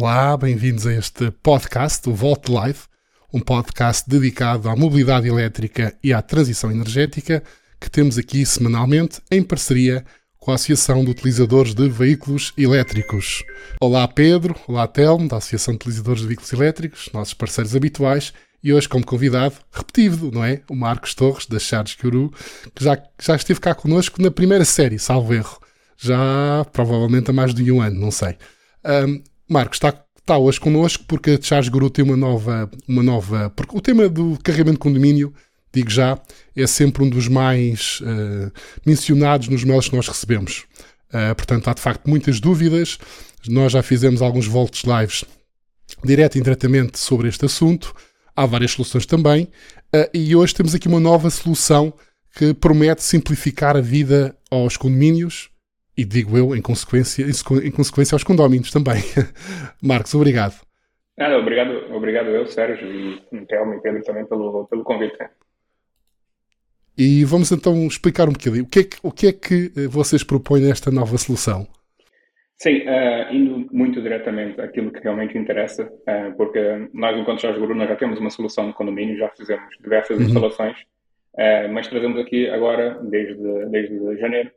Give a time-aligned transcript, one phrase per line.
[0.00, 2.86] Olá, bem-vindos a este podcast, o Volt Life,
[3.34, 7.42] um podcast dedicado à mobilidade elétrica e à transição energética,
[7.80, 10.04] que temos aqui semanalmente em parceria
[10.38, 13.42] com a Associação de Utilizadores de Veículos Elétricos.
[13.80, 18.72] Olá Pedro, olá Telmo, da Associação de Utilizadores de Veículos Elétricos, nossos parceiros habituais, e
[18.72, 20.62] hoje como convidado, repetido, não é?
[20.70, 22.32] O Marcos Torres, da Charles Guru,
[22.72, 25.58] que já, já esteve cá connosco na primeira série, salvo erro.
[25.96, 28.36] Já provavelmente há mais de um ano, não sei.
[28.84, 33.50] Um, Marcos está, está hoje connosco porque a Charles Guru tem uma nova, uma nova.
[33.50, 35.32] Porque o tema do carregamento de condomínio,
[35.72, 36.20] digo já,
[36.54, 38.52] é sempre um dos mais uh,
[38.84, 40.66] mencionados nos mails que nós recebemos.
[41.08, 42.98] Uh, portanto, há de facto muitas dúvidas.
[43.48, 45.24] Nós já fizemos alguns volts lives
[46.04, 47.94] direto e indiretamente sobre este assunto.
[48.36, 49.44] Há várias soluções também.
[49.94, 51.94] Uh, e hoje temos aqui uma nova solução
[52.36, 55.48] que promete simplificar a vida aos condomínios
[55.98, 59.02] e digo eu, em consequência, em consequência aos condóminos também.
[59.82, 60.54] Marcos, obrigado.
[61.16, 65.18] Nada, obrigado, obrigado eu, Sérgio, e Telmo e Pedro também pelo, pelo convite.
[66.96, 68.62] E vamos então explicar um bocadinho.
[68.62, 71.66] O que é que, o que, é que eh, vocês propõem nesta nova solução?
[72.56, 77.74] Sim, uh, indo muito diretamente àquilo que realmente interessa, uh, porque nós, enquanto Jorge Guru,
[77.74, 80.24] nós já temos uma solução no condomínio, já fizemos diversas uhum.
[80.24, 80.76] instalações,
[81.34, 84.50] uh, mas trazemos aqui agora, desde, desde janeiro,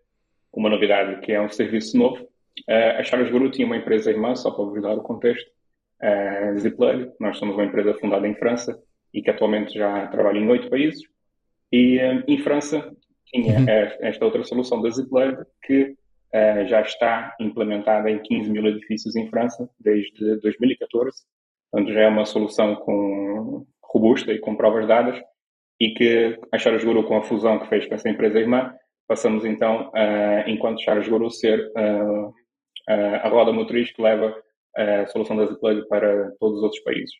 [0.53, 2.23] uma novidade, que é um serviço novo.
[2.67, 5.49] Uh, a Charles Guru tinha uma empresa irmã, só para vos dar o contexto,
[6.01, 7.11] uh, Zipplug.
[7.19, 8.77] Nós somos uma empresa fundada em França
[9.13, 11.01] e que atualmente já trabalha em oito países.
[11.71, 12.91] E uh, em França
[13.27, 13.65] tinha uhum.
[14.01, 15.83] esta outra solução da Zipplug que
[16.33, 21.17] uh, já está implementada em 15 mil edifícios em França desde 2014.
[21.71, 25.21] Portanto, já é uma solução com, robusta e com provas dadas
[25.79, 28.73] e que a Charles Guru, com a fusão que fez com essa empresa irmã,
[29.11, 32.33] passamos então, uh, enquanto Charles Guru, ser uh, uh,
[33.23, 34.33] a roda motriz que leva
[34.73, 37.11] a solução da Zplug para todos os outros países.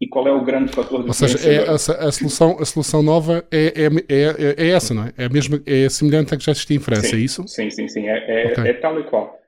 [0.00, 3.00] E qual é o grande fator de Ou seja, é a, a, solução, a solução
[3.00, 5.12] nova é, é, é, é, essa, não é?
[5.16, 7.46] É, a mesma, é semelhante à que já existia em França, sim, é isso?
[7.46, 8.08] Sim, sim, sim.
[8.08, 8.70] É, é, okay.
[8.70, 9.38] é tal e qual.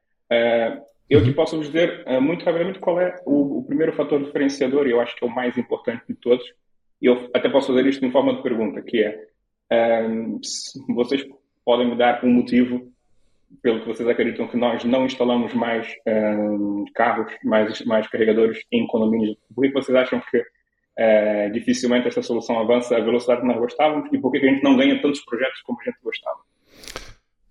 [1.10, 1.24] eu uhum.
[1.24, 5.16] aqui posso dizer muito rapidamente qual é o, o, primeiro fator diferenciador, e eu acho
[5.16, 6.44] que é o mais importante de todos.
[7.00, 10.06] Eu até posso fazer isto em forma de pergunta, que é,
[10.94, 11.24] vocês
[11.64, 12.92] podem me dar um motivo
[13.62, 18.86] pelo que vocês acreditam que nós não instalamos mais um, carros, mais, mais carregadores em
[18.86, 19.36] condomínios?
[19.54, 24.08] Por que vocês acham que uh, dificilmente esta solução avança a velocidade que nós gostávamos
[24.12, 26.38] e por que a gente não ganha tantos projetos como a gente gostava?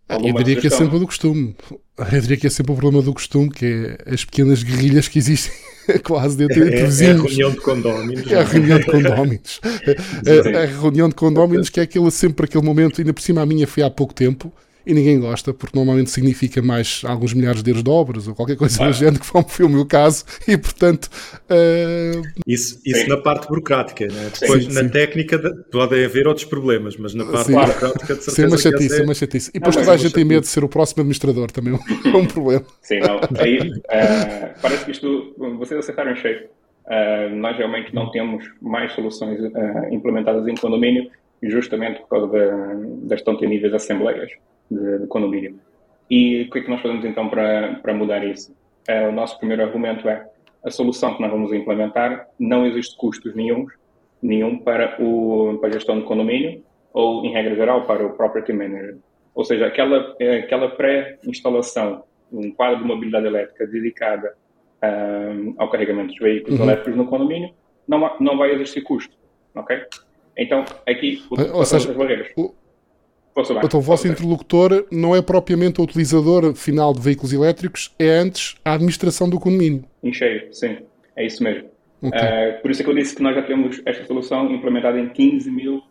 [0.09, 1.55] Eu diria que é sempre do costume.
[1.97, 5.17] Eu diria que é sempre o problema do costume, que é as pequenas guerrilhas que
[5.17, 5.70] existem
[6.03, 7.19] quase dentro entre é, vizinhos.
[7.19, 8.31] É a reunião de condóminos.
[8.31, 9.61] É a reunião de condóminos.
[9.63, 13.45] a, a, reunião de condóminos que é aquele, sempre aquele momento, ainda por cima a
[13.45, 14.51] minha foi há pouco tempo,
[14.85, 18.55] e ninguém gosta, porque normalmente significa mais alguns milhares de euros de obras ou qualquer
[18.55, 21.09] coisa do género, que foi o meu caso, e portanto.
[21.49, 22.21] Uh...
[22.47, 24.31] Isso, isso na parte burocrática, né?
[24.39, 24.89] depois sim, na sim.
[24.89, 27.53] técnica de, pode haver outros problemas, mas na parte sim.
[27.53, 28.31] burocrática de certeza.
[28.31, 29.51] Sim, uma chatice, é uma chatice.
[29.53, 32.25] E depois toda a gente tem medo de ser o próximo administrador também, é um
[32.25, 32.63] problema.
[32.81, 33.19] Sim, não.
[33.39, 36.45] Aí uh, parece que isto, vocês acertaram em cheio.
[36.85, 41.09] Uh, nós realmente não temos mais soluções uh, implementadas em condomínio,
[41.43, 44.31] justamente por causa da, das tão temíveis assembleias
[44.71, 45.59] de, de condomínio.
[46.09, 48.51] E o que é que nós fazemos então para, para mudar isso?
[48.89, 50.27] Uh, o nosso primeiro argumento é
[50.63, 53.67] a solução que nós vamos implementar não existe custos nenhum,
[54.21, 58.53] nenhum para, o, para a gestão do condomínio ou, em regra geral, para o property
[58.53, 58.97] manager.
[59.33, 64.35] Ou seja, aquela, aquela pré-instalação, um quadro de mobilidade elétrica dedicada
[64.83, 66.65] um, ao carregamento dos veículos uhum.
[66.65, 67.53] elétricos no condomínio,
[67.87, 69.15] não, não vai existir custo,
[69.55, 69.77] ok?
[70.37, 72.31] Então, aqui, o, Ou seja, barreiras.
[72.35, 72.53] O,
[73.63, 78.55] então, o vosso interlocutor não é propriamente o utilizador final de veículos elétricos, é antes
[78.63, 79.85] a administração do condomínio.
[80.03, 80.77] Em cheio, sim.
[81.15, 81.69] É isso mesmo.
[82.01, 82.19] Okay.
[82.19, 85.07] Uh, por isso é que eu disse que nós já temos esta solução implementada em
[85.09, 85.81] 15 mil,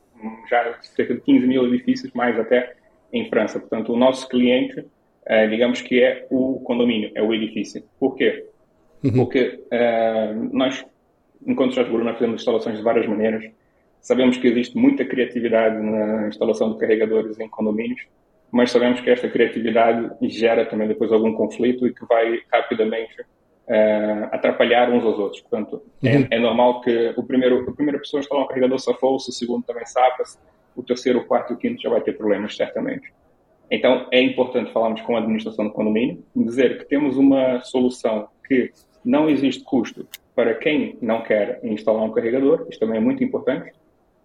[0.50, 2.75] já cerca de 15 mil edifícios, mais até,
[3.12, 3.59] em França.
[3.59, 7.83] Portanto, o nosso cliente, uh, digamos que é o condomínio, é o edifício.
[7.99, 8.45] Por quê?
[9.03, 9.12] Uhum.
[9.12, 10.85] Porque uh, nós,
[11.47, 13.44] enquanto já nós fazemos instalações de várias maneiras,
[14.00, 18.00] Sabemos que existe muita criatividade na instalação de carregadores em condomínios,
[18.50, 24.25] mas sabemos que esta criatividade gera também depois algum conflito e que vai rapidamente uh,
[24.32, 25.43] atrapalhar uns aos outros.
[25.43, 26.26] Portanto, é, uhum.
[26.31, 29.64] é, é, normal que o primeiro, a primeira pessoa instalar um carregador safou-se, o segundo
[29.64, 30.38] também safa-se,
[30.75, 33.12] o terceiro, o quarto e o quinto já vai ter problemas, certamente.
[33.70, 38.73] Então, é importante falarmos com a administração do condomínio, dizer que temos uma solução que
[39.05, 43.73] não existe custo para quem não quer instalar um carregador, isto também é muito importante,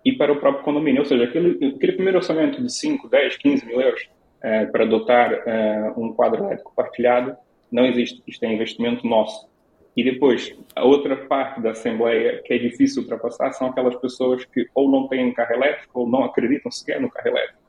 [0.06, 1.02] e para o próprio condomínio.
[1.02, 5.34] Ou seja, aquele, aquele primeiro orçamento de 5, 10, 15 mil euros uh, para adotar
[5.34, 7.36] uh, um quadro elétrico partilhado
[7.72, 8.22] não existe.
[8.28, 9.50] Isto é investimento nosso.
[9.98, 14.68] E depois, a outra parte da Assembleia que é difícil ultrapassar são aquelas pessoas que
[14.76, 17.60] ou não têm carro elétrico ou não acreditam sequer no carro elétrico.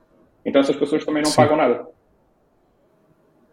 [0.44, 1.36] Então essas pessoas também não Sim.
[1.36, 1.86] pagam nada.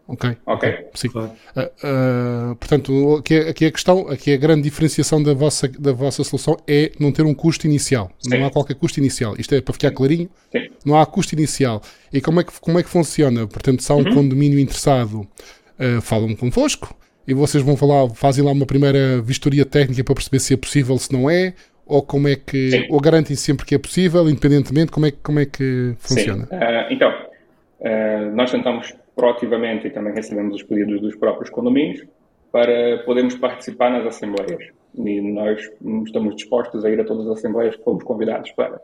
[0.06, 0.36] Ok.
[0.44, 0.86] Ok.
[0.94, 1.08] Sim.
[1.08, 1.30] Claro.
[1.56, 6.22] Uh, uh, portanto, aqui, aqui a questão, aqui a grande diferenciação da vossa, da vossa
[6.22, 8.10] solução é não ter um custo inicial.
[8.18, 8.38] Sim.
[8.38, 9.34] Não há qualquer custo inicial.
[9.38, 10.28] Isto é para ficar clarinho.
[10.52, 10.68] Sim.
[10.84, 11.80] Não há custo inicial.
[12.12, 13.46] E como é que, como é que funciona?
[13.46, 14.14] Portanto, se há um uhum.
[14.14, 16.94] condomínio interessado, uh, falam convosco
[17.26, 20.98] e vocês vão falar, fazem lá uma primeira vistoria técnica para perceber se é possível,
[20.98, 21.54] se não é,
[21.86, 22.86] ou como é que, Sim.
[22.90, 26.44] ou garantem sempre que é possível, independentemente, como é, como é que funciona?
[26.44, 32.04] Uh, então, uh, nós tentamos proativamente e também recebemos os pedidos dos próprios condomínios
[32.52, 34.72] para podermos participar nas assembleias.
[34.94, 35.60] E nós
[36.06, 38.80] estamos dispostos a ir a todas as assembleias que fomos convidados para.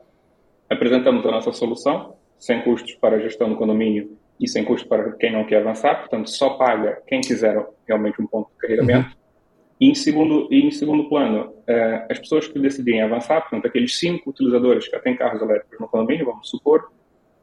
[0.68, 5.12] Apresentamos a nossa solução, sem custos para a gestão do condomínio e sem custo para
[5.12, 9.08] quem não quer avançar, portanto, só paga quem quiser realmente um ponto de carregamento.
[9.08, 9.20] Uhum.
[9.80, 13.98] E em segundo, e em segundo plano, uh, as pessoas que decidirem avançar, portanto, aqueles
[13.98, 16.90] cinco utilizadores que já têm carros elétricos no condomínio, vamos supor,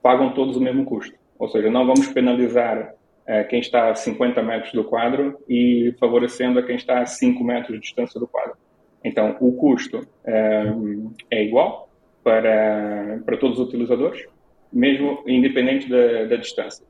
[0.02, 1.16] pagam todos o mesmo custo.
[1.40, 2.94] Ou seja, não vamos penalizar
[3.28, 7.44] uh, quem está a 50 metros do quadro e favorecendo a quem está a 5
[7.44, 8.56] metros de distância do quadro.
[9.04, 11.90] Então, o custo uh, é igual
[12.24, 14.26] para, para todos os utilizadores,
[14.72, 16.86] mesmo independente da, da distância.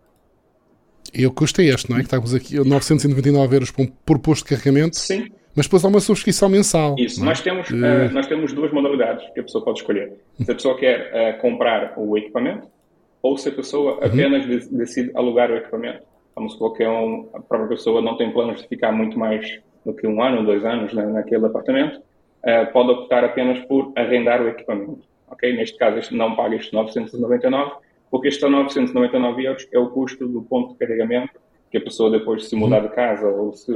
[1.14, 2.00] E o custo é este, não é?
[2.00, 4.98] Que estamos aqui, 999 euros por, por posto de carregamento.
[4.98, 5.28] Sim.
[5.56, 6.96] Mas depois há uma subscrição mensal.
[7.00, 7.26] Isso, é?
[7.26, 10.14] nós, temos, uh, nós temos duas modalidades que a pessoa pode escolher.
[10.44, 12.68] Se a pessoa quer uh, comprar o equipamento
[13.27, 14.06] ou se a pessoa uhum.
[14.06, 16.06] apenas decide alugar o equipamento.
[16.33, 19.59] Vamos supor que é um, a própria pessoa não tem planos de ficar muito mais
[19.85, 24.41] do que um ano, dois anos né, naquele apartamento, uh, pode optar apenas por arrendar
[24.41, 25.01] o equipamento.
[25.29, 25.53] Okay?
[25.56, 27.71] Neste caso, este não paga estes 999,
[28.09, 31.33] porque estes 999 euros é o custo do ponto de carregamento
[31.69, 33.74] que a pessoa depois se mudar de casa ou se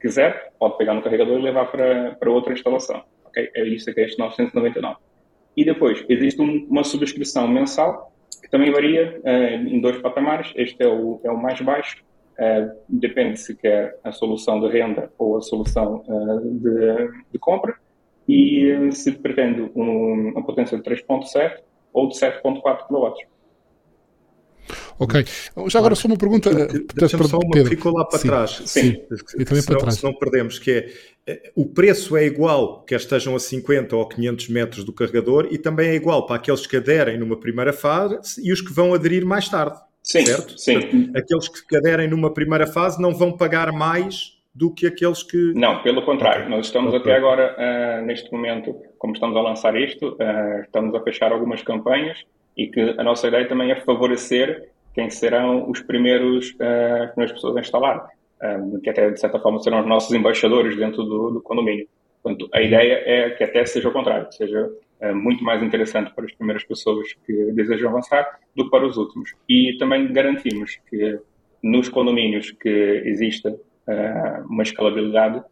[0.00, 3.04] quiser, pode pegar no carregador e levar para, para outra instalação.
[3.26, 3.50] Okay?
[3.54, 4.96] É isso que é este 999.
[5.56, 8.10] E depois, existe um, uma subscrição mensal
[8.40, 10.52] que também varia uh, em dois patamares.
[10.56, 12.02] Este é o, é o mais baixo,
[12.38, 17.74] uh, depende se quer a solução de renda ou a solução uh, de, de, compra,
[18.28, 21.58] e se pretende um, uma potência de 3.7
[21.92, 23.14] ou de 7.4 kW.
[24.98, 25.24] Ok.
[25.68, 26.50] Já agora só uma pergunta.
[26.94, 27.70] Deixa-me só uma Pedro.
[27.70, 28.50] ficou lá para sim, trás.
[28.50, 28.96] Sim, sim.
[29.38, 29.94] e também para trás.
[29.96, 30.92] Se não perdemos, que é
[31.26, 35.58] eh, o preço é igual, quer estejam a 50 ou 500 metros do carregador, e
[35.58, 39.24] também é igual para aqueles que aderem numa primeira fase e os que vão aderir
[39.24, 39.78] mais tarde.
[40.02, 40.58] Sim, certo?
[40.58, 41.10] sim.
[41.14, 45.52] Aqueles que aderem numa primeira fase não vão pagar mais do que aqueles que.
[45.54, 46.48] Não, pelo contrário.
[46.48, 47.12] Nós estamos okay.
[47.12, 51.62] até agora, uh, neste momento, como estamos a lançar isto, uh, estamos a fechar algumas
[51.62, 52.18] campanhas
[52.56, 57.32] e que a nossa ideia também é favorecer quem serão os primeiros, uh, as primeiras
[57.32, 58.08] pessoas a instalar,
[58.42, 61.86] um, que até de certa forma serão os nossos embaixadores dentro do, do condomínio.
[62.22, 64.70] Portanto, a ideia é que até seja o contrário, seja
[65.00, 68.96] uh, muito mais interessante para as primeiras pessoas que desejam avançar do que para os
[68.96, 69.34] últimos.
[69.48, 71.18] E também garantimos que
[71.62, 72.68] nos condomínios que
[73.04, 75.42] exista uh, uma escalabilidade,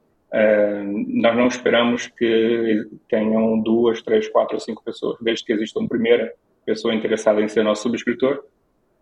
[1.06, 5.88] nós não esperamos que tenham duas, três, quatro ou cinco pessoas, desde que exista uma
[5.88, 6.34] primeira
[6.68, 8.44] pessoa interessada em ser nosso subscritor,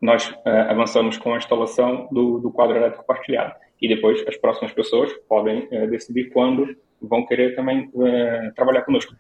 [0.01, 3.55] nós uh, avançamos com a instalação do, do, quadro elétrico partilhado.
[3.83, 9.15] E depois as próximas pessoas podem uh, decidir quando vão querer também uh, trabalhar conosco.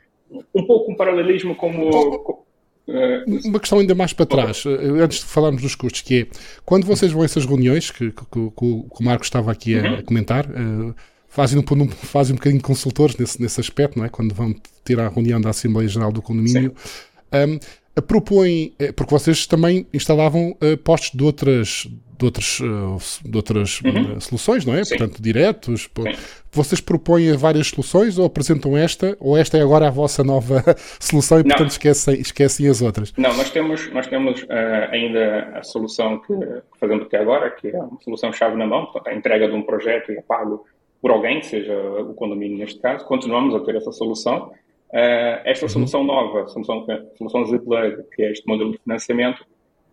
[0.54, 2.44] Um pouco um paralelismo como.
[3.44, 6.26] Uma questão ainda mais para trás, antes de falarmos dos custos, que é
[6.64, 9.82] quando vocês vão a essas reuniões, que, que, que, que o Marcos estava aqui a,
[9.82, 10.02] uhum.
[10.04, 10.46] comentar,
[11.26, 14.08] fazem um, fazem um bocadinho de consultores nesse, nesse aspecto, não é?
[14.08, 14.54] quando vão
[14.84, 16.72] ter a reunião da Assembleia Geral do Condomínio.
[17.32, 17.58] Um,
[18.02, 21.88] propõem, eh, porque vocês também instalavam uh, postos de outras,
[22.18, 24.20] de outras, uh, de outras uhum.
[24.20, 24.84] soluções, não é?
[24.84, 24.96] Sim.
[24.96, 25.82] Portanto, diretos.
[25.82, 26.12] Sim.
[26.52, 30.62] Vocês propõem várias soluções ou apresentam esta, ou esta é agora a vossa nova
[31.00, 31.50] solução e, não.
[31.50, 33.12] portanto, esquecem, esquecem as outras?
[33.16, 34.46] Não, nós temos, nós temos uh,
[34.90, 38.86] ainda a solução que, que, fazemos até agora, que é uma solução chave na mão,
[38.86, 40.64] portanto, a entrega de um projeto e é pago
[41.00, 43.04] por alguém, seja o condomínio neste caso.
[43.04, 44.50] Continuamos a ter essa solução.
[44.90, 49.44] Uh, esta solução nova, solução, solução Zplug, que é este modelo de financiamento,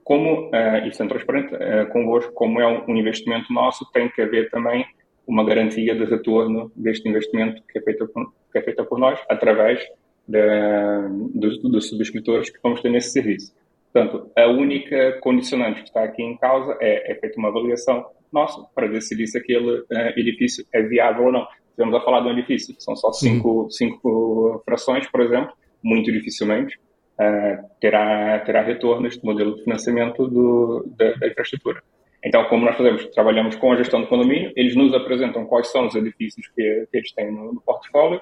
[0.04, 4.50] como, uh, e sendo transparente uh, convosco, como é um, investimento nosso, tem que haver
[4.50, 4.86] também
[5.26, 9.80] uma garantia de retorno deste investimento que é feita por, que é por nós, através
[10.28, 13.54] dos subscritores que vamos ter nesse serviço.
[13.92, 18.66] Portanto, a única condicionante que está aqui em causa é, é feita uma avaliação nossa
[18.74, 19.86] para decidir se aquele uh,
[20.18, 24.62] edifício é viável ou não estamos a falar de um edifício, são só cinco, cinco
[24.63, 25.51] frações, por exemplo,
[25.84, 26.77] muito dificilmente
[27.20, 31.84] uh, terá, terá retorno este modelo de financiamento do, da, da, infraestrutura.
[32.24, 35.88] Então, como nós fazemos, trabalhamos com a gestão do condomínio, eles nos apresentam quais são
[35.88, 38.22] os edifícios que, que eles têm no, no, portfólio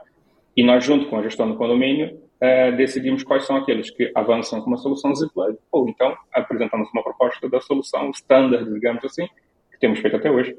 [0.57, 4.61] e nós, junto com a gestão do condomínio, uh, decidimos quais são aqueles que avançam
[4.61, 9.27] com uma solução zip-plug ou então apresentamos uma proposta da solução standard, digamos assim,
[9.71, 10.57] que temos feito até hoje.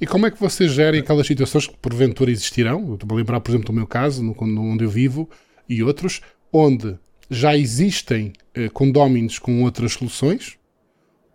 [0.00, 2.94] E como é que vocês gerem aquelas situações que porventura existirão?
[2.94, 5.28] Estou a lembrar, por exemplo, do meu caso, no, onde eu vivo,
[5.68, 6.20] e outros,
[6.52, 6.98] onde
[7.30, 10.58] já existem eh, condóminos com outras soluções,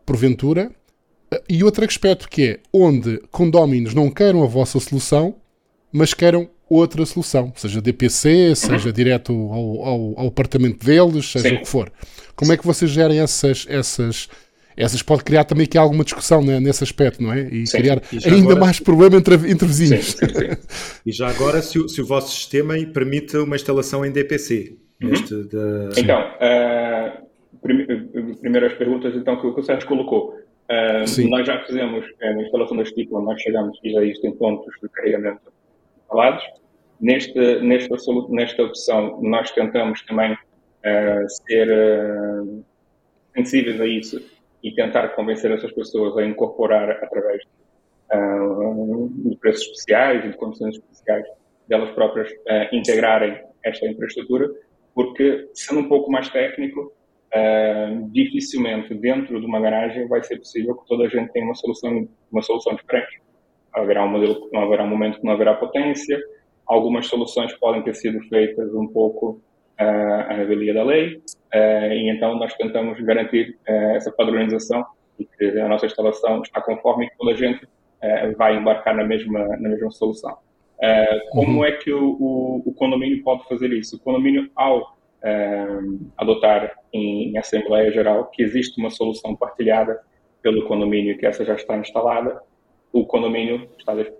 [0.05, 0.71] porventura,
[1.31, 5.35] eh, e outro aspecto que é onde condóminos não queiram a vossa solução,
[5.91, 11.55] mas queiram outra solução, seja DPC, seja direto ao, ao, ao apartamento deles, seja Sim.
[11.55, 11.91] o que for.
[12.35, 14.29] Como é que vocês gerem essas, essas,
[14.75, 17.41] essas pode criar também aqui alguma discussão né, nesse aspecto, não é?
[17.41, 18.59] E sim, criar e ainda agora...
[18.59, 20.11] mais problema entre, entre vizinhos.
[20.13, 20.47] Sim, sim,
[21.05, 24.77] e já agora, se o, se o, vosso sistema permite uma instalação em DPC.
[25.01, 25.11] Uhum.
[25.11, 25.99] De...
[25.99, 27.27] Então, uh,
[28.41, 30.35] primeiro as perguntas então, que o Sérgio colocou.
[30.69, 34.73] Uh, nós já fizemos uh, a instalação deste tipo, nós chegamos e já existem pontos
[34.81, 35.41] de carregamento
[36.07, 36.43] falados.
[36.99, 37.95] Neste, nesta,
[38.29, 41.67] nesta opção, nós tentamos também uh, ser
[43.35, 44.30] sensíveis a isso
[44.63, 47.43] e tentar convencer essas pessoas a incorporar através
[48.13, 51.25] uh, de preços especiais e de condições especiais
[51.67, 54.49] delas próprias uh, integrarem esta infraestrutura,
[54.93, 56.93] porque sendo um pouco mais técnico,
[57.33, 61.55] uh, dificilmente dentro de uma garagem vai ser possível que toda a gente tenha uma
[61.55, 63.21] solução, uma solução diferente.
[63.73, 66.19] Haverá um modelo, haverá um momento que não haverá potência.
[66.67, 69.41] Algumas soluções podem ter sido feitas um pouco
[69.81, 71.21] a revelia da lei,
[71.53, 74.85] e então nós tentamos garantir essa padronização
[75.19, 77.67] e que a nossa instalação está conforme que toda a gente
[78.37, 80.37] vai embarcar na mesma, na mesma solução.
[81.31, 81.65] como uhum.
[81.65, 83.97] é que o, o, o, condomínio pode fazer isso?
[83.97, 84.95] O condomínio, ao
[86.17, 89.99] adotar em, em Assembleia Geral que existe uma solução partilhada
[90.41, 92.41] pelo condomínio que essa já está instalada,
[92.91, 93.69] o condomínio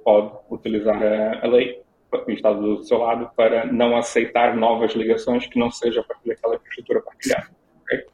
[0.03, 5.47] pode utilizar a, a lei o Estado do seu lado para não aceitar novas ligações
[5.47, 7.49] que não seja a partir daquela infraestrutura partilhada.
[7.83, 8.05] Okay?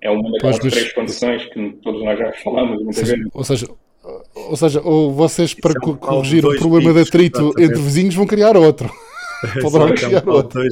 [0.00, 0.72] É uma daquelas pois, mas...
[0.74, 3.28] três condições que todos nós já falamos muitas vezes.
[3.32, 3.66] Ou seja,
[4.34, 8.26] ou seja, ou vocês para é um corrigir o problema de atrito entre vizinhos vão
[8.26, 8.90] criar outro.
[9.60, 10.62] Poderão criar outro.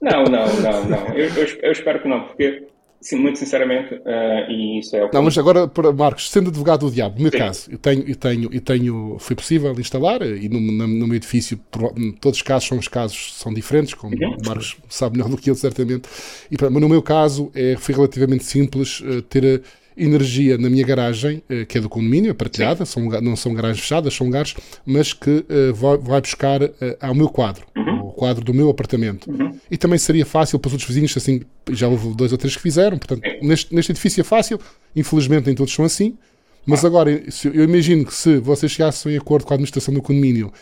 [0.00, 1.08] Não, não, não, não.
[1.14, 2.66] Eu, eu, eu espero que não, porque
[3.02, 5.14] Sim, muito sinceramente, uh, e isso é o que...
[5.14, 7.38] Não, mas agora, para Marcos, sendo advogado do diabo, no meu Sim.
[7.38, 11.16] caso, eu tenho, eu tenho, eu tenho, foi possível instalar, e no, no, no meu
[11.16, 11.58] edifício,
[12.20, 14.36] todos os casos são os casos são diferentes, como uhum.
[14.40, 16.08] o Marcos sabe melhor do que eu, certamente,
[16.48, 19.62] e, mas no meu caso é, foi relativamente simples uh, ter
[19.96, 23.80] energia na minha garagem, uh, que é do condomínio, é partilhada, são, não são garagens
[23.80, 24.54] fechadas, são lugares,
[24.86, 25.44] mas que
[25.74, 26.60] vai, vai, buscar
[27.00, 27.66] ao meu quadro.
[27.76, 29.28] Uhum quadro do meu apartamento.
[29.28, 29.58] Uhum.
[29.68, 31.40] E também seria fácil para os outros vizinhos, assim,
[31.72, 34.60] já houve dois ou três que fizeram, portanto, neste, neste edifício é fácil,
[34.94, 36.16] infelizmente nem todos são assim,
[36.64, 40.52] mas agora, eu imagino que se vocês chegassem em acordo com a administração do condomínio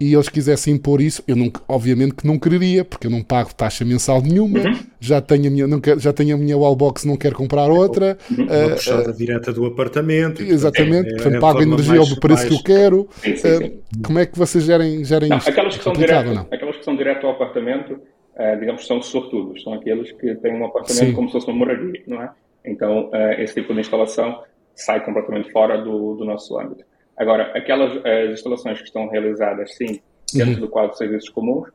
[0.00, 3.54] e eles quisessem impor isso, eu não, obviamente que não quereria, porque eu não pago
[3.54, 4.78] taxa mensal nenhuma, uhum.
[4.98, 8.16] já, tenho a minha, não quero, já tenho a minha wallbox, não quero comprar outra.
[8.30, 8.44] Uhum.
[8.44, 10.42] Uh, puxada uh, direta do apartamento.
[10.42, 12.48] Exatamente, é, portanto, é pago a energia ao preço mais...
[12.48, 13.08] que eu quero.
[13.22, 13.64] Sim, sim, sim.
[13.64, 15.50] Uh, como é que vocês gerem, gerem não, isto?
[15.50, 19.74] Aquelas que, são direto, aquelas que são direto ao apartamento, uh, digamos, são sortudos, são
[19.74, 22.30] aqueles que têm um apartamento como se fosse uma moradia, não é?
[22.64, 24.42] Então, esse tipo de instalação
[24.74, 26.84] sai completamente fora do, do nosso âmbito.
[27.20, 30.00] Agora, aquelas as instalações que estão realizadas, sim,
[30.32, 30.60] dentro uhum.
[30.60, 31.68] do quadro de serviços comuns,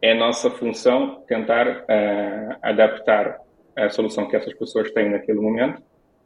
[0.00, 3.36] é nossa função tentar uh, adaptar
[3.76, 5.82] a solução que essas pessoas têm naquele momento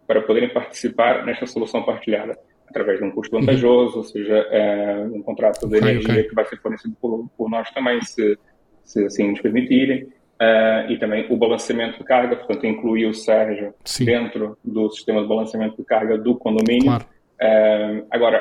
[0.06, 2.38] para poderem participar nesta solução partilhada,
[2.68, 3.40] através de um custo uhum.
[3.40, 6.28] vantajoso, ou seja, uh, um contrato de energia okay.
[6.28, 8.38] que vai ser fornecido por, por nós também, se,
[8.84, 10.04] se assim nos permitirem.
[10.04, 14.04] Uh, e também o balanceamento de carga, portanto, incluir o Sérgio Sim.
[14.04, 16.84] dentro do sistema de balanceamento de carga do condomínio.
[16.84, 17.11] Claro.
[17.42, 18.40] Uh, agora,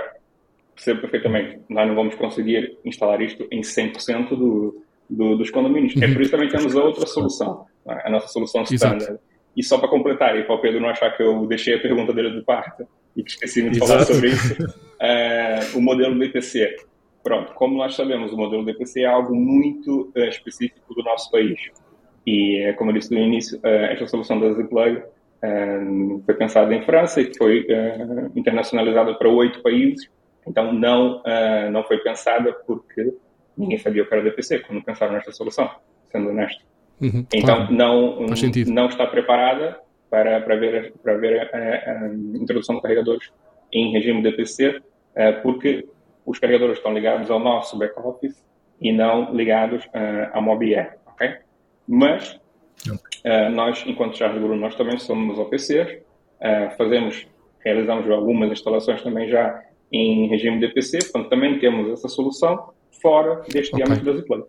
[0.76, 6.00] percebo perfeitamente, nós não vamos conseguir instalar isto em 100% do, do, dos condomínios.
[6.02, 8.08] É por isso também temos a outra solução, é?
[8.08, 9.20] a nossa solução standard.
[9.58, 12.14] E só para completar, e para o Pedro não achar que eu deixei a pergunta
[12.14, 14.56] dele de parte e que esqueci de falar sobre isso,
[15.02, 16.78] é, o modelo DPC.
[17.24, 21.60] Pronto, como nós sabemos, o modelo DPC é algo muito uh, específico do nosso país.
[22.26, 25.04] E, como eu disse no início, uh, esta solução da Zplug
[26.26, 27.66] foi pensada em França e foi
[28.36, 30.10] internacionalizada para oito países
[30.48, 33.14] então não, uh, não foi pensada porque
[33.58, 35.70] ninguém sabia o que era DPC quando pensaram nesta solução,
[36.12, 36.64] sendo honesto.
[37.02, 37.74] Uhum, então claro.
[37.74, 38.26] não,
[38.68, 39.80] não está preparada
[40.10, 43.32] para, para ver, para ver a, a, introdução de carregadores
[43.74, 44.82] em regime DPC,
[45.42, 45.88] porque
[46.26, 48.46] os carregadores estão ligados ao nosso back-office
[48.80, 51.38] e não ligados uh, à MobIE, ok?
[51.88, 52.40] Mas
[52.90, 57.28] uh, nós, enquanto Charles Bruno, nós também somos OPCs, uh, fazemos
[57.64, 59.62] realizamos algumas instalações também já
[59.92, 62.72] em regime DPC, portanto também temos essa solução
[63.02, 63.86] fora deste okay.
[63.86, 64.44] âmbito da Zipline.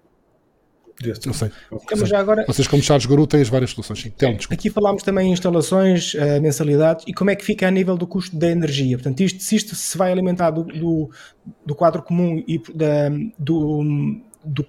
[1.05, 1.51] Eu sei.
[1.89, 2.45] Temos já agora...
[2.47, 4.03] Vocês, como Charles Guru, têm as várias soluções.
[4.03, 4.13] Sim.
[4.15, 7.97] Então, Aqui falámos também em instalações, uh, mensalidades e como é que fica a nível
[7.97, 8.97] do custo da energia.
[8.97, 11.11] Portanto, isto, se isto se vai alimentar do, do,
[11.67, 13.83] do quadro comum e da, do,
[14.45, 14.65] do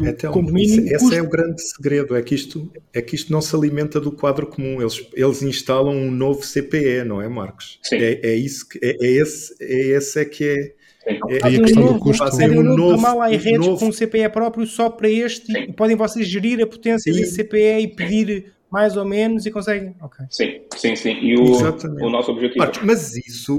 [0.00, 0.84] então, condomínio.
[0.84, 4.00] Esse, esse é o grande segredo, é que, isto, é que isto não se alimenta
[4.00, 4.80] do quadro comum.
[4.80, 7.78] Eles, eles instalam um novo CPE, não é, Marcos?
[7.82, 7.96] Sim.
[7.96, 11.82] É, é isso que é, é, esse, é esse é que é é, a questão
[11.82, 12.24] um novo, do custo.
[12.24, 13.78] um novo, lá em redes novo...
[13.78, 15.64] com um CPE próprio só para este Sim.
[15.68, 17.20] e podem vocês gerir a potência sim.
[17.20, 19.94] desse CPE e pedir mais ou menos e conseguem.
[20.02, 20.26] Okay.
[20.28, 21.12] Sim, sim, sim.
[21.22, 22.58] E o, o nosso objetivo.
[22.58, 23.56] Marcos, mas isso,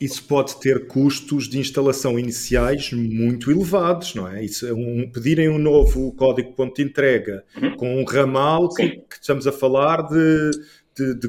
[0.00, 4.44] isso pode ter custos de instalação iniciais muito elevados, não é?
[4.44, 7.76] Isso, um, pedirem um novo código ponto de entrega uhum.
[7.76, 10.50] com um ramal que, que estamos a falar de
[10.96, 11.28] de, de,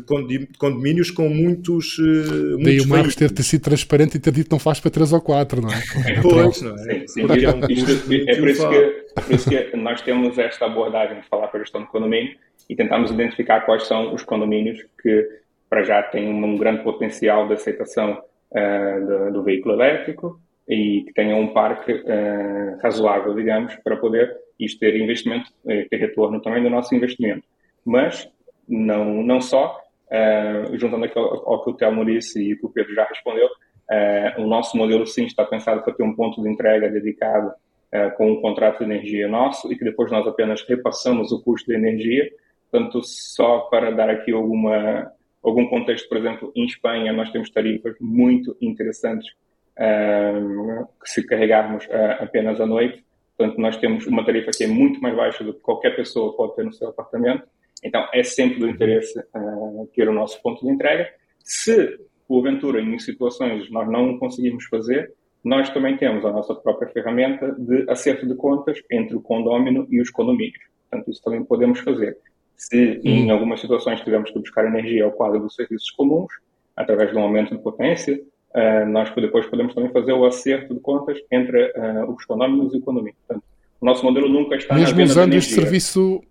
[0.57, 1.97] condomínios com muitos.
[1.97, 5.13] Uh, Daí o Marcos ter, ter sido transparente e ter dito não faz para 3
[5.13, 5.81] ou 4, não é?
[6.21, 6.77] pois, não é?
[6.77, 7.21] Sim, sim.
[7.21, 11.27] É, um, é, por isso que, é por isso que nós temos esta abordagem de
[11.27, 12.35] falar para a gestão de condomínio
[12.69, 15.29] e tentamos identificar quais são os condomínios que,
[15.69, 21.13] para já, têm um grande potencial de aceitação uh, do, do, veículo elétrico e que
[21.13, 26.69] tenham um parque uh, razoável, digamos, para poder isto ter investimento, ter retorno também do
[26.69, 27.43] nosso investimento.
[27.83, 28.29] Mas
[28.67, 32.93] não, não só, uh, juntando aquilo ao que o Telmo disse e que o Pedro
[32.93, 36.89] já respondeu, uh, o nosso modelo sim está pensado para ter um ponto de entrega
[36.89, 41.41] dedicado uh, com um contrato de energia nosso e que depois nós apenas repassamos o
[41.41, 42.29] custo da energia.
[42.71, 45.11] Portanto, só para dar aqui alguma,
[45.43, 49.31] algum contexto, por exemplo, em Espanha nós temos tarifas muito interessantes
[49.75, 51.87] que se carregarmos
[52.19, 53.03] apenas à noite.
[53.35, 56.55] Portanto, nós temos uma tarifa que é muito mais baixa do que qualquer pessoa pode
[56.55, 57.43] ter no seu apartamento
[57.83, 61.09] então, é sempre do interesse uh, ter o nosso ponto de entrega.
[61.43, 65.11] Se, porventura, em situações nós não conseguimos fazer,
[65.43, 69.99] nós também temos a nossa própria ferramenta de acerto de contas entre o condómino e
[70.01, 70.63] os condomínios.
[70.89, 72.17] Portanto, isso também podemos fazer.
[72.55, 76.31] Se em algumas situações tivermos que buscar energia ao quadro dos serviços comuns,
[76.75, 78.21] através de um aumento de potência,
[78.55, 82.77] uh, nós depois podemos também fazer o acerto de contas entre uh, os condóminos e
[82.77, 83.17] o condomínio.
[83.27, 83.43] Portanto,
[83.81, 86.23] o nosso modelo nunca está Mesmo usando este serviço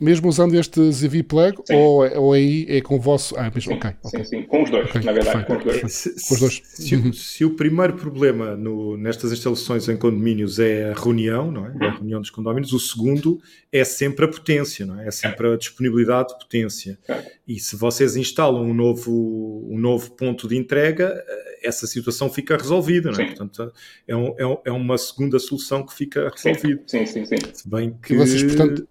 [0.00, 3.34] mesmo usando este ZV Plug ou, ou aí é com o vosso.
[3.36, 5.92] Ah, mesmo, sim, okay, sim, sim, com os dois, okay, na verdade, com os dois.
[5.92, 6.62] Se, com os dois.
[6.64, 7.12] Se, uhum.
[7.12, 11.74] se, o primeiro problema no, nestas instalações em condomínios é a reunião, não é?
[11.80, 11.86] é?
[11.86, 13.40] a reunião dos condomínios, o segundo
[13.72, 15.08] é sempre a potência, não é?
[15.08, 16.98] É sempre a disponibilidade de potência.
[17.46, 21.24] E se vocês instalam um novo, um novo ponto de entrega,
[21.62, 23.26] essa situação fica resolvida, não é?
[23.26, 23.72] Portanto,
[24.06, 26.82] é, um, é, é, uma segunda solução que fica resolvida.
[26.86, 27.36] Sim, sim, sim.
[27.52, 28.14] Se bem que.
[28.14, 28.88] E vocês, portanto,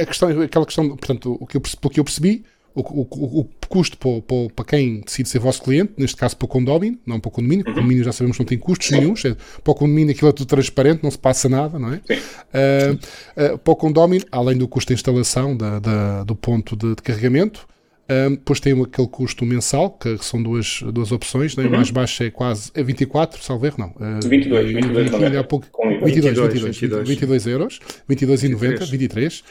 [0.00, 2.44] a questão, aquela questão, portanto, o que eu, pelo que eu percebi,
[2.76, 6.44] o, o, o custo para, para, para, quem decide ser vosso cliente, neste caso para
[6.44, 8.90] o condomínio, não para o condomínio, porque o condomínio já sabemos que não tem custos
[8.90, 11.96] nenhums, é, para o condomínio aquilo é tudo transparente, não se passa nada, não é?
[11.96, 16.94] Uh, uh, para o condomínio, além do custo de instalação da, da do ponto de,
[16.94, 17.66] de carregamento,
[18.08, 21.64] um, depois tem aquele custo mensal, que são duas, duas opções, né?
[21.64, 21.70] Uhum.
[21.70, 23.88] o mais baixo é quase é 24, salvo erro, não.
[23.88, 25.66] Uh, 22, 22, 22, há pouco,
[26.04, 29.44] 22, 22, 22, 22 euros, 22,90, 23.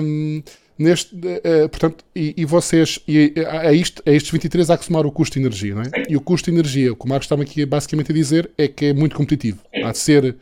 [0.00, 0.42] Um,
[0.78, 4.84] neste, uh, portanto, e, e vocês, e, a, a, isto, a estes 23 há que
[4.84, 5.86] somar o custo de energia, não é?
[5.86, 6.02] Sim.
[6.08, 8.68] E o custo de energia, o que o Marcos estava aqui basicamente a dizer, é
[8.68, 9.58] que é muito competitivo.
[9.74, 9.82] Sim.
[9.82, 10.36] Há de ser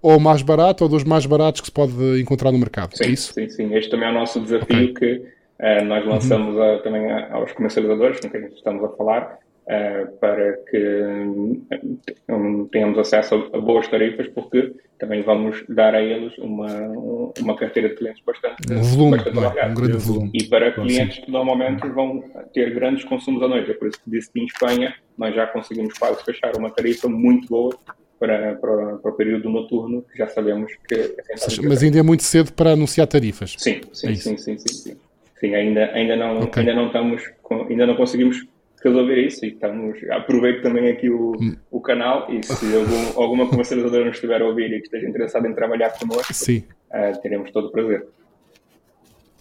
[0.00, 2.96] ou mais barato ou dos mais baratos que se pode encontrar no mercado.
[2.96, 3.32] Sim, é isso?
[3.32, 3.74] sim, sim.
[3.74, 4.94] Este também é o nosso desafio okay.
[4.94, 5.43] que Uh,
[5.84, 6.74] nós lançamos uhum.
[6.74, 10.92] a, também a, aos comercializadores com quem estamos a falar uh, para que
[12.70, 16.68] tenhamos acesso a, boas tarifas, porque também vamos dar a eles uma,
[17.40, 19.66] uma carteira de clientes bastante, um volume, bastante é?
[19.66, 20.30] um grande volume.
[20.34, 22.22] E para clientes que normalmente vão
[22.52, 23.70] ter grandes consumos à noite.
[23.70, 27.08] É por isso que disse que em Espanha nós já conseguimos quase fechar uma tarifa
[27.08, 27.76] muito boa
[28.18, 31.14] para, para, para, o período noturno, que já sabemos que é
[31.62, 33.54] Mas ainda é muito cedo para anunciar tarifas.
[33.58, 34.96] Sim, sim, é sim, sim, sim, sim,
[35.38, 36.60] sim, ainda, ainda, não, okay.
[36.60, 37.22] ainda não estamos,
[37.68, 38.46] ainda não conseguimos
[38.84, 41.56] resolver isso e estamos, aproveito também aqui o, hum.
[41.70, 45.46] o canal e se algum, alguma comercializadora nos estiver a ouvir e que esteja interessado
[45.46, 46.64] em trabalhar connosco, Sim.
[46.90, 48.06] Uh, teremos todo o prazer.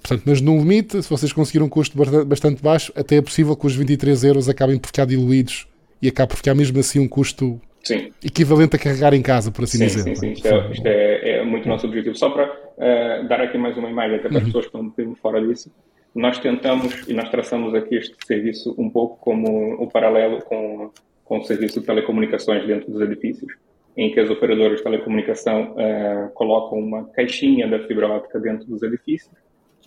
[0.01, 3.65] Portanto, mas no limite, se vocês conseguirem um custo bastante baixo, até é possível que
[3.65, 5.67] os 23 euros acabem por ficar diluídos
[6.01, 8.11] e acabe por ficar mesmo assim um custo sim.
[8.23, 10.03] equivalente a carregar em casa, por assim sim, dizer.
[10.03, 12.15] Sim, sim, isto, é, isto é, é, muito nosso objetivo.
[12.15, 14.45] Só para uh, dar aqui mais uma imagem, até para as uhum.
[14.45, 15.71] pessoas que estão um bocadinho fora disso,
[16.15, 20.91] nós tentamos e nós traçamos aqui este serviço um pouco como o paralelo com,
[21.25, 23.53] com o serviço de telecomunicações dentro dos edifícios,
[23.97, 28.81] em que as operadoras de telecomunicação uh, colocam uma caixinha da fibra óptica dentro dos
[28.83, 29.33] edifícios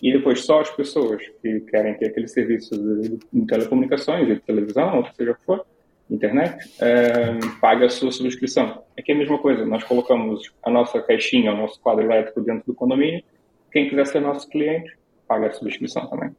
[0.01, 4.97] e depois só as pessoas que querem ter aquele serviço de, de telecomunicações, de televisão,
[4.97, 5.65] ou seja o que for,
[6.09, 8.83] internet, uh, paga a sua subscrição.
[8.97, 12.65] Aqui é a mesma coisa, nós colocamos a nossa caixinha, o nosso quadro elétrico dentro
[12.65, 13.23] do condomínio,
[13.71, 16.31] quem quiser ser nosso cliente, paga a subscrição também.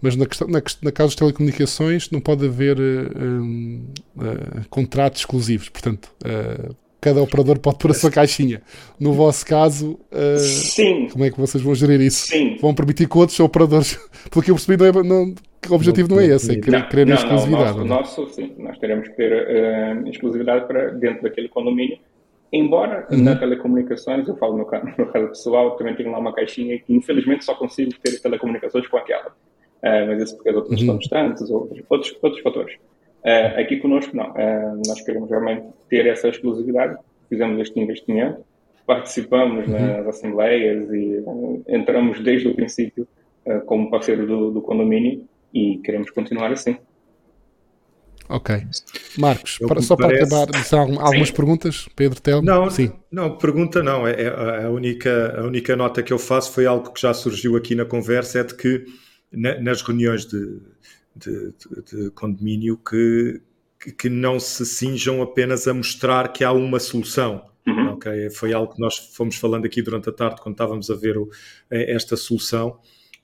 [0.00, 5.68] Mas na, questão, na, na caso de telecomunicações não pode haver uh, uh, contratos exclusivos,
[5.68, 6.12] portanto,
[7.00, 8.62] cada operador pode pôr a sua caixinha.
[8.98, 9.98] No vosso caso,
[10.38, 11.08] Sim.
[11.10, 12.26] como é que vocês vão gerir isso?
[12.26, 12.56] Sim.
[12.60, 13.98] Vão permitir que outros operadores,
[14.30, 15.34] porque eu percebi, não é, não,
[15.70, 17.78] o objetivo não, não é esse, é querer, querer não, exclusividade.
[17.78, 21.98] Não, nosso, nosso, sim, nós teremos que ter uh, exclusividade para dentro daquele condomínio.
[22.52, 23.22] Embora uhum.
[23.22, 24.64] na telecomunicações, eu falo no,
[24.98, 28.96] no caso pessoal, também tenho lá uma caixinha que infelizmente só consigo ter telecomunicações com
[28.96, 29.28] aquela.
[29.28, 30.80] Uh, mas isso porque as outras uhum.
[30.80, 32.74] estão distantes, ou outros, outros fatores.
[33.24, 34.34] Uh, aqui conosco, não.
[34.86, 36.96] nós queremos realmente ter essa exclusividade.
[37.28, 38.44] Fizemos este investimento,
[38.84, 39.72] participamos uhum.
[39.72, 41.24] nas assembleias e
[41.68, 43.06] entramos desde o princípio
[43.66, 46.76] como parceiro do, do condomínio e queremos continuar assim.
[48.28, 48.66] Ok.
[49.18, 50.28] Marcos, para, só parece...
[50.28, 51.34] para acabar, são algumas Sim.
[51.34, 52.46] perguntas, Pedro Telmo?
[52.46, 52.92] Não, Sim.
[53.10, 54.06] não, pergunta não.
[54.06, 57.56] É, é, a, única, a única nota que eu faço foi algo que já surgiu
[57.56, 58.86] aqui na conversa, é de que
[59.30, 60.60] na, nas reuniões de,
[61.14, 63.42] de, de, de condomínio que,
[63.98, 67.44] que não se cinjam apenas a mostrar que há uma solução.
[67.66, 67.92] Uhum.
[67.92, 68.30] Okay?
[68.30, 71.28] Foi algo que nós fomos falando aqui durante a tarde quando estávamos a ver o,
[71.70, 72.78] esta solução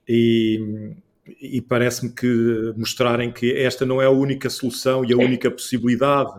[0.06, 0.94] e
[1.40, 6.32] e parece-me que mostrarem que esta não é a única solução e a única possibilidade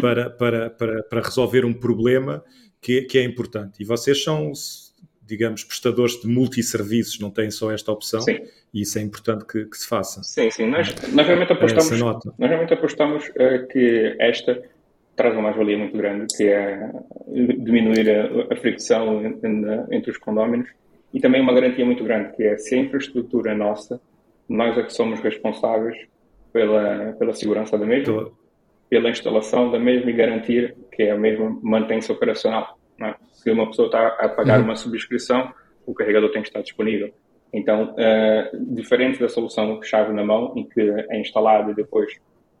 [0.00, 2.44] para, para, para, para resolver um problema
[2.80, 3.82] que, que é importante.
[3.82, 4.52] E vocês são,
[5.24, 8.38] digamos, prestadores de multisserviços, não têm só esta opção, sim.
[8.72, 10.22] e isso é importante que, que, se faça.
[10.22, 10.66] Sim, sim.
[10.68, 12.00] Nós, nós realmente apostamos,
[12.38, 14.62] nós realmente apostamos uh, que esta
[15.16, 16.90] traz uma mais-valia muito grande, que é
[17.58, 19.24] diminuir a, a fricção
[19.90, 20.68] entre os condóminos,
[21.12, 24.00] e também uma garantia muito grande, que é se a infraestrutura nossa,
[24.48, 25.96] nós é que somos responsáveis
[26.52, 28.30] pela, pela segurança da mesma,
[28.88, 32.78] pela instalação da mesma e garantir que a mesma mantém-se operacional.
[33.02, 33.14] É?
[33.32, 34.66] Se uma pessoa está a pagar uhum.
[34.66, 35.52] uma subscrição,
[35.84, 37.12] o carregador tem que estar disponível.
[37.52, 42.12] Então, uh, diferente da solução chave na mão, em que é instalado e depois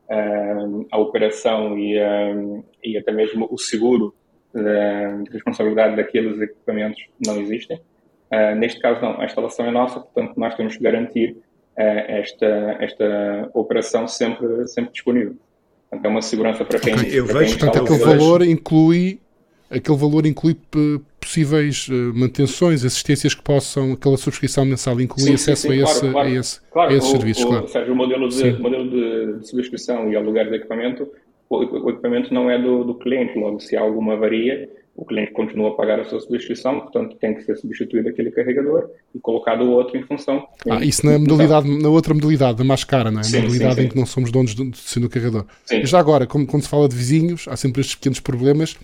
[0.08, 4.14] uh, a operação e, uh, e até mesmo o seguro
[4.54, 7.78] de responsabilidade daqueles equipamentos não existem.
[8.56, 9.20] neste caso, não.
[9.20, 11.36] A instalação é nossa, portanto, nós temos que garantir
[11.76, 15.36] esta, esta operação sempre, sempre disponível.
[15.90, 16.94] Portanto, é uma segurança para quem.
[16.94, 19.20] Okay, eu vejo, portanto, aquele valor inclui
[19.70, 20.56] aquele valor inclui
[21.20, 25.82] possíveis uh, manutenções, assistências que possam, aquela subscrição mensal inclui sim, acesso sim, sim, a,
[25.82, 26.28] esse, claro, claro.
[26.28, 27.44] a, esse, claro, a esses o, serviços.
[27.44, 27.68] O, claro.
[27.68, 31.08] Seja, o modelo, de, modelo de, de, subscrição e aluguer de equipamento,
[31.48, 35.32] o, o equipamento não é do, do cliente, logo se há alguma avaria, o cliente
[35.32, 39.70] continua a pagar a sua subscrição, portanto tem que ser substituído aquele carregador e colocado
[39.70, 40.46] outro em função.
[40.68, 43.22] Ah, isso na modalidade, na outra modalidade, a mais cara, não é?
[43.22, 43.86] Sim, na modalidade sim, sim.
[43.86, 44.64] em que não somos donos do,
[45.00, 45.44] do carregador.
[45.84, 48.76] Já agora, como, quando se fala de vizinhos, há sempre estes pequenos problemas.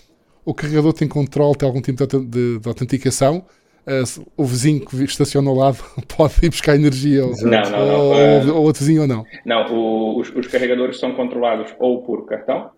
[0.45, 3.45] O carregador tem controle, tem algum tipo de, de, de autenticação.
[3.85, 5.79] Uh, o vizinho que estaciona ao lado
[6.17, 8.01] pode ir buscar energia ou, não, não, não.
[8.01, 9.25] Ou, uh, ou, outro vizinho ou não?
[9.45, 12.71] Não, o, os, os, carregadores são controlados ou por cartão,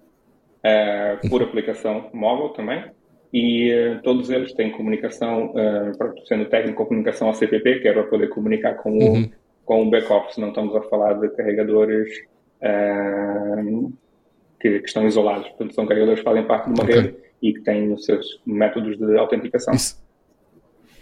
[0.64, 2.84] uh, por aplicação móvel também,
[3.34, 8.28] e uh, todos eles têm comunicação, uh, sendo técnico, comunicação ACPP, que é para poder
[8.28, 9.30] comunicar com o, uhum.
[9.64, 10.38] com o back-office.
[10.38, 12.16] Não estamos a falar de carregadores
[12.62, 13.92] uh,
[14.60, 15.48] que, que, estão isolados.
[15.48, 16.94] Portanto, são carregadores que fazem parte de uma okay.
[16.94, 19.74] rede e que têm os seus métodos de autenticação.
[19.74, 20.00] Isso,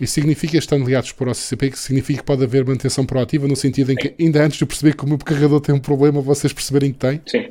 [0.01, 3.93] isso significa, estando ligados por OCCP, que significa que pode haver manutenção proativa, no sentido
[3.93, 6.95] em que, ainda antes de perceber que o meu carregador tem um problema, vocês perceberem
[6.95, 7.21] que tem?
[7.27, 7.51] Sim.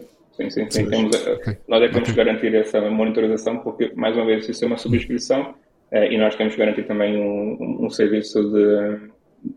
[0.50, 0.90] Sim, sim, sim.
[0.90, 1.58] Temos, okay.
[1.68, 4.78] Nós é que temos que garantir essa monitorização, porque, mais uma vez, isso é uma
[4.78, 5.54] subscrição
[5.92, 9.10] eh, e nós temos que garantir também um, um serviço de,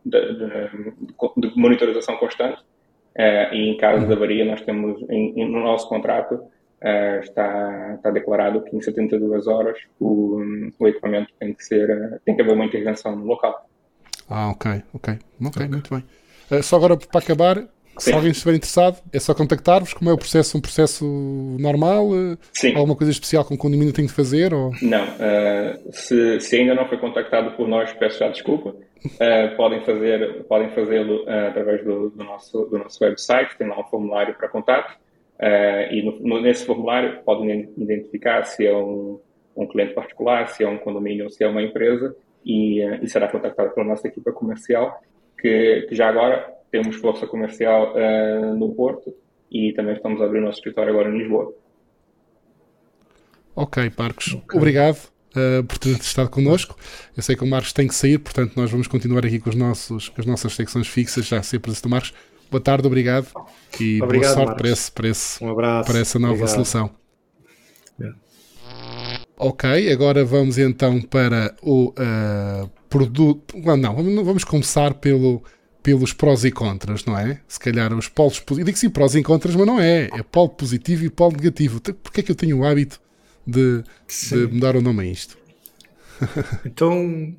[0.04, 2.62] de, de, de, monitorização constante.
[3.16, 4.16] Eh, e em caso de uhum.
[4.16, 6.40] avaria, nós temos, em, no nosso contrato,
[6.80, 10.40] eh, está, está declarado que em 72 horas o,
[10.78, 13.66] o equipamento tem que ser, tem que haver uma intervenção no local.
[14.28, 16.04] Ah, ok, ok, ok, muito bem.
[16.50, 17.64] Uh, só agora para acabar,
[17.98, 19.94] se alguém estiver interessado, é só contactar-vos.
[19.94, 20.58] Como é o processo?
[20.58, 21.04] Um processo
[21.58, 22.08] normal?
[22.52, 22.74] Sim.
[22.74, 24.52] Alguma coisa especial que um condomínio tem de fazer?
[24.52, 24.72] Ou...
[24.82, 25.04] Não.
[25.04, 28.70] Uh, se, se, ainda não foi contactado por nós, peço já desculpa.
[28.70, 33.56] Uh, podem fazer, podem fazê-lo uh, através do, do, nosso, do nosso website.
[33.56, 34.96] Tem lá um formulário para contato.
[35.90, 39.20] e no, no, nesse formulário podem identificar se é um,
[39.56, 42.14] um cliente particular, se é um condomínio ou se é uma empresa.
[42.44, 45.00] E, e será contactado pela nossa equipa comercial,
[45.38, 49.14] que, que já agora temos força comercial uh, no Porto
[49.48, 51.54] e também estamos a abrir o nosso escritório agora em Lisboa.
[53.54, 54.58] Ok, Parcos, okay.
[54.58, 54.98] obrigado.
[55.36, 56.76] uh, por ter estado connosco.
[57.16, 59.54] Eu sei que o Marcos tem que sair, portanto, nós vamos continuar aqui com, os
[59.54, 62.12] nossos, com as nossas secções fixas, já sempre do Marcos.
[62.50, 63.28] Boa tarde, obrigado
[63.80, 66.54] e obrigado, boa sorte para, esse, para, esse, um para essa nova obrigado.
[66.54, 66.90] solução.
[69.36, 73.56] Ok, agora vamos então para o uh, produto.
[73.78, 75.42] Não, vamos começar pelo,
[75.84, 77.38] pelos prós e contras, não é?
[77.46, 78.64] Se calhar os polos positivos.
[78.66, 80.08] Digo sim, prós e contras, mas não é.
[80.14, 81.78] É polo positivo e polo negativo.
[81.78, 82.98] Porquê é que eu tenho o hábito
[83.46, 83.84] de,
[84.30, 85.36] de mudar o nome a isto?
[86.64, 87.36] então,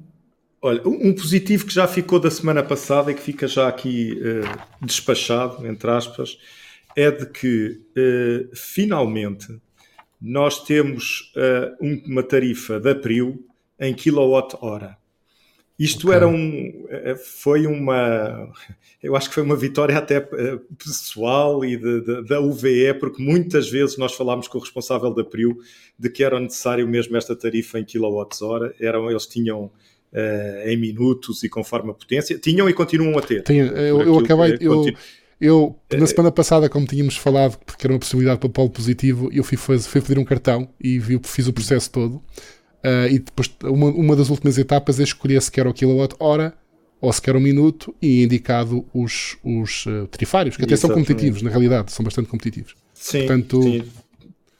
[0.62, 4.86] olha, um positivo que já ficou da semana passada e que fica já aqui uh,
[4.86, 6.38] despachado, entre aspas,
[6.96, 9.60] é de que uh, finalmente
[10.22, 13.44] nós temos uh, uma tarifa de abril
[13.80, 14.98] em quilowatt-hora.
[15.78, 16.18] Isto okay.
[16.18, 18.50] era um, eh, foi uma,
[19.04, 23.22] eu acho que foi uma vitória até eh, pessoal e de, de, da UVE, porque
[23.22, 25.58] muitas vezes nós falámos com o responsável da Priu
[26.00, 31.44] de que era necessário mesmo esta tarifa em quilowatts-hora, eram, eles tinham uh, em minutos
[31.44, 33.44] e conforme a potência, tinham e continuam a ter.
[33.50, 34.86] Eu, eu acabei, eu,
[35.40, 39.30] eu, na semana passada, como tínhamos falado, porque era uma possibilidade para o polo positivo,
[39.32, 42.24] eu fui, fui pedir um cartão e vi, fiz o processo todo.
[42.86, 46.54] Uh, e depois, uma, uma das últimas etapas é escolher se quer o kilowatt-hora
[47.02, 50.96] ou se quer o minuto e indicado os, os uh, tarifários, que até Exatamente.
[50.96, 52.76] são competitivos, na realidade, são bastante competitivos.
[52.94, 53.84] Sim, Portanto, sim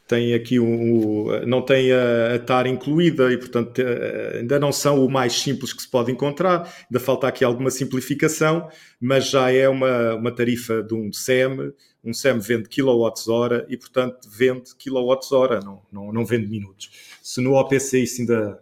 [0.08, 4.72] tem aqui um, um, não tem a, a TAR incluída e, portanto, eh, ainda não
[4.72, 8.70] são o mais simples que se pode encontrar, ainda falta aqui alguma simplificação,
[9.02, 14.30] mas já é uma, uma tarifa de um SEM, um SEM vende kilowatts-hora e, portanto,
[14.30, 16.92] vende kilowatts-hora, não, não, não vende minutos.
[17.24, 18.62] Se no OPC isso ainda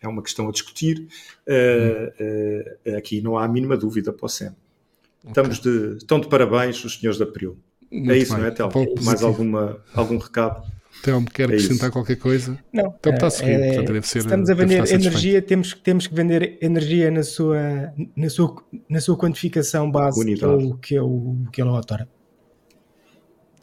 [0.00, 1.06] é uma questão a discutir,
[1.46, 4.48] uh, uh, aqui não há a mínima dúvida para o SEM.
[4.48, 5.30] Okay.
[5.30, 7.58] Estamos de, estão de parabéns os senhores da Priu.
[7.92, 8.40] é isso, bem.
[8.40, 8.70] não é, Tel?
[9.02, 10.77] Mais alguma, algum recado?
[11.02, 12.58] Telmo, quer é acrescentar qualquer coisa?
[12.72, 12.94] Não.
[12.98, 14.18] Então está a seguir, é, portanto deve ser.
[14.18, 18.56] Estamos a vender energia, temos, temos que vender energia na sua, na sua,
[18.88, 22.08] na sua quantificação base, que é o que é o quilowatt-hora.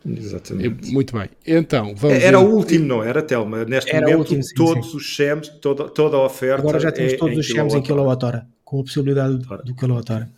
[0.05, 0.91] Exatamente.
[0.91, 1.29] Muito bem.
[1.45, 2.45] Então, vamos Era ver...
[2.45, 3.65] o último, não era, Telma?
[3.65, 4.97] Neste era momento, último, sim, todos sim.
[4.97, 6.61] os SHEMs, toda, toda a oferta.
[6.61, 10.29] Agora já temos é todos os SHEMs em quilowatt-hora, com a possibilidade do, do quilowatt-hora.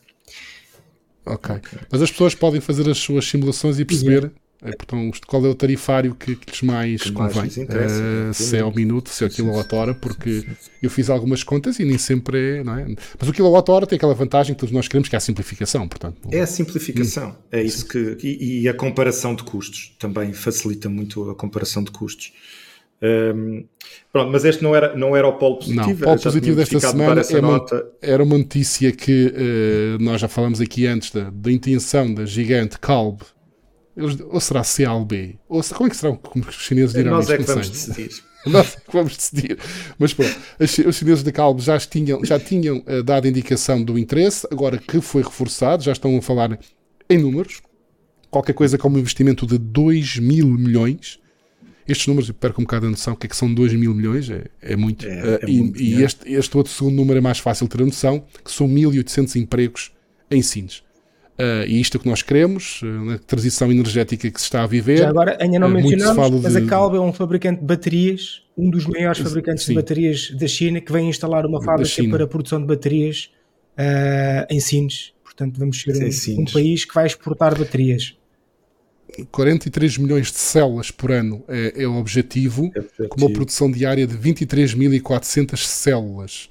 [1.25, 1.55] Okay.
[1.55, 1.79] ok.
[1.91, 4.31] Mas as pessoas podem fazer as suas simulações e perceber
[4.63, 7.41] é, portanto, qual é o tarifário que, que lhes mais que convém?
[7.41, 10.47] Mais uh, se é ao minuto, se é ao quilowatt-hora, porque
[10.81, 12.87] eu fiz algumas contas e nem sempre é, não é?
[13.19, 16.17] Mas o quilowatt-hora tem aquela vantagem que todos nós queremos, que é a simplificação, portanto.
[16.31, 17.35] É a simplificação, hum.
[17.51, 18.17] é isso que...
[18.23, 22.33] E, e, a comparação de custos, também facilita muito a comparação de custos.
[22.99, 23.63] Um,
[24.11, 25.85] pronto, mas este não era, não era o polo positivo.
[25.85, 27.65] Não, o polo positivo desta semana é uma,
[28.01, 32.79] era uma notícia que uh, nós já falamos aqui antes da, da intenção da gigante
[32.79, 33.21] Calb
[33.97, 35.39] eles, ou será CLB?
[35.49, 38.11] Ou como é que será como os chineses dirão Nós é que vamos decidir.
[38.45, 39.57] Nós é que vamos decidir.
[39.97, 44.47] Mas pronto, os chineses da Calbo já tinham, já tinham uh, dado indicação do interesse,
[44.51, 46.59] agora que foi reforçado, já estão a falar
[47.09, 47.61] em números.
[48.29, 51.19] Qualquer coisa como um investimento de 2 mil milhões.
[51.87, 53.95] Estes números, eu perco um bocado a noção, o que é que são 2 mil
[53.95, 54.29] milhões?
[54.29, 55.07] É, é muito.
[55.07, 57.85] É, uh, muito e, e este, este outro segundo número é mais fácil ter a
[57.85, 59.91] noção, que são 1.800 empregos
[60.29, 60.83] em Sines.
[61.39, 64.63] Uh, e isto é o que nós queremos, uh, na transição energética que se está
[64.63, 64.97] a viver.
[64.97, 66.57] Já agora, ainda não uh, mencionamos, mas de...
[66.57, 69.73] a Calba é um fabricante de baterias, um dos maiores fabricantes Sim.
[69.73, 73.29] de baterias da China, que vem instalar uma fábrica para a produção de baterias
[74.49, 75.13] em Sines.
[75.23, 78.17] Portanto, vamos ser um, um, país que vai exportar baterias.
[79.31, 84.07] 43 milhões de células por ano é, é o objetivo, é com uma produção diária
[84.07, 86.49] de 23.400 células,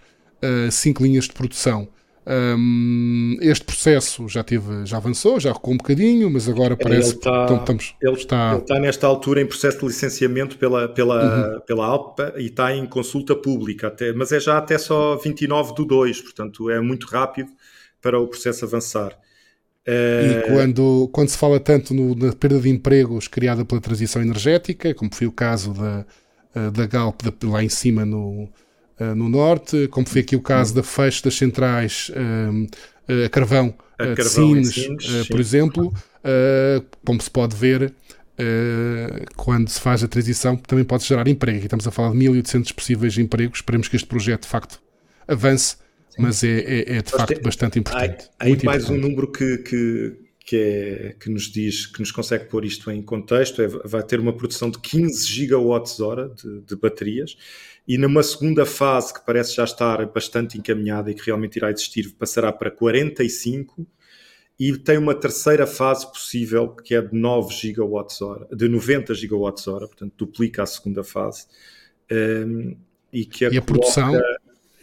[0.71, 1.89] 5 linhas de produção.
[2.29, 7.19] Um, este processo já teve, já avançou, já recuou um bocadinho, mas agora parece ele
[7.19, 8.53] está, que estamos, ele, está...
[8.53, 11.61] ele está nesta altura em processo de licenciamento pela, pela, uhum.
[11.61, 15.85] pela ALPA e está em consulta pública, até, mas é já até só 29 do
[15.85, 17.51] 2, portanto é muito rápido
[18.03, 19.17] para o processo avançar.
[19.87, 24.21] E eh, quando, quando se fala tanto no, na perda de empregos criada pela transição
[24.21, 26.05] energética, como foi o caso da,
[26.57, 28.49] eh, da Galp lá em cima no,
[29.01, 33.75] uh, no norte, como foi aqui o caso da fecho das centrais uh, a carvão,
[33.99, 35.95] a de Sines, Sines por exemplo,
[37.05, 37.95] como se pode ver,
[39.37, 41.59] quando se faz a transição, também pode gerar emprego.
[41.59, 43.59] Aqui estamos a falar de 1.800 possíveis empregos.
[43.59, 44.81] Esperemos que este projeto de facto
[45.29, 45.77] avance,
[46.11, 46.23] Sim.
[46.23, 48.29] mas é, é, é de facto bastante importante.
[48.39, 48.93] Há, há mais importante.
[48.93, 53.03] um número que, que, que, é, que nos diz, que nos consegue pôr isto em
[53.03, 57.37] contexto, é, vai ter uma produção de 15 gigawatts hora de, de baterias
[57.87, 62.15] e numa segunda fase que parece já estar bastante encaminhada e que realmente irá existir,
[62.19, 63.87] passará para 45
[64.59, 69.69] e tem uma terceira fase possível que é de 9 gigawatts hora, de 90 gigawatts
[69.69, 71.47] hora, portanto duplica a segunda fase.
[72.11, 72.77] Um,
[73.13, 74.15] e que a, e a produção,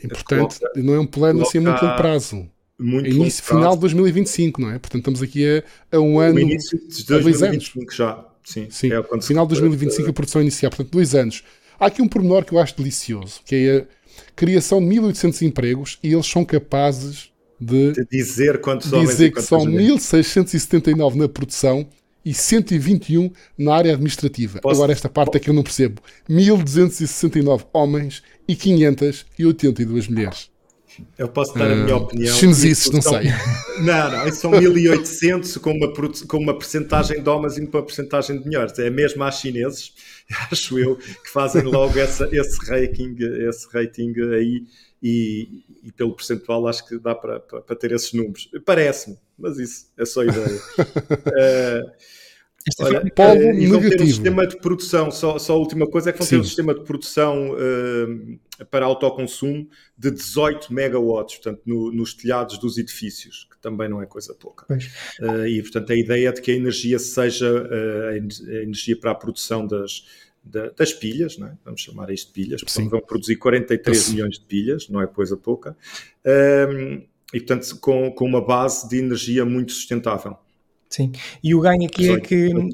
[0.04, 2.50] importante, coloca, não é um plano assim a muito longo prazo.
[2.80, 4.80] Muito início, longo final de 2025, não é?
[4.80, 5.46] Portanto, estamos aqui
[5.92, 6.40] a, a um ano.
[6.40, 8.26] início de 2025 já.
[8.44, 8.92] Sim, Sim.
[8.92, 11.44] É final de 2025 a produção inicial, portanto, dois anos.
[11.84, 13.86] Há aqui um pormenor que eu acho delicioso, que é a
[14.38, 19.66] criação de 1800 empregos e eles são capazes de, de dizer quantos dizer que são
[19.66, 21.86] 1679 na produção
[22.24, 24.62] e 121 na área administrativa.
[24.62, 24.76] Posso...
[24.76, 30.53] Agora, esta parte é que eu não percebo: 1269 homens e 582 mulheres.
[31.18, 32.36] Eu posso dar a minha uh, opinião.
[32.36, 33.14] Chineses, não são...
[33.14, 33.30] sei.
[33.82, 35.92] Não, não, são 1800 com uma,
[36.28, 38.78] com uma percentagem de homens e uma percentagem de mulheres.
[38.78, 39.94] É mesmo às chineses,
[40.52, 44.64] acho eu, que fazem logo essa, esse, rating, esse rating aí
[45.02, 48.50] e, e, pelo percentual acho que dá para, para, para ter esses números.
[48.64, 50.46] Parece-me, mas isso é só ideia.
[51.90, 51.92] uh,
[52.80, 56.12] olha, polo uh, e vão ter um sistema de produção, só, só a última coisa
[56.12, 56.36] é que vão Sim.
[56.36, 62.58] ter um sistema de produção uh, para autoconsumo de 18 megawatts, portanto, no, nos telhados
[62.58, 64.66] dos edifícios, que também não é coisa pouca.
[64.74, 67.68] Uh, e, portanto, a ideia é de que a energia seja
[68.10, 68.16] a
[68.62, 70.04] energia para a produção das,
[70.76, 71.52] das pilhas, é?
[71.64, 75.38] vamos chamar isto de pilhas, porque vão produzir 43 milhões de pilhas, não é coisa
[75.38, 75.76] pouca,
[76.26, 77.02] um,
[77.34, 80.38] e portanto com, com uma base de energia muito sustentável.
[80.90, 81.12] Sim,
[81.44, 82.70] e o ganho aqui é que ele,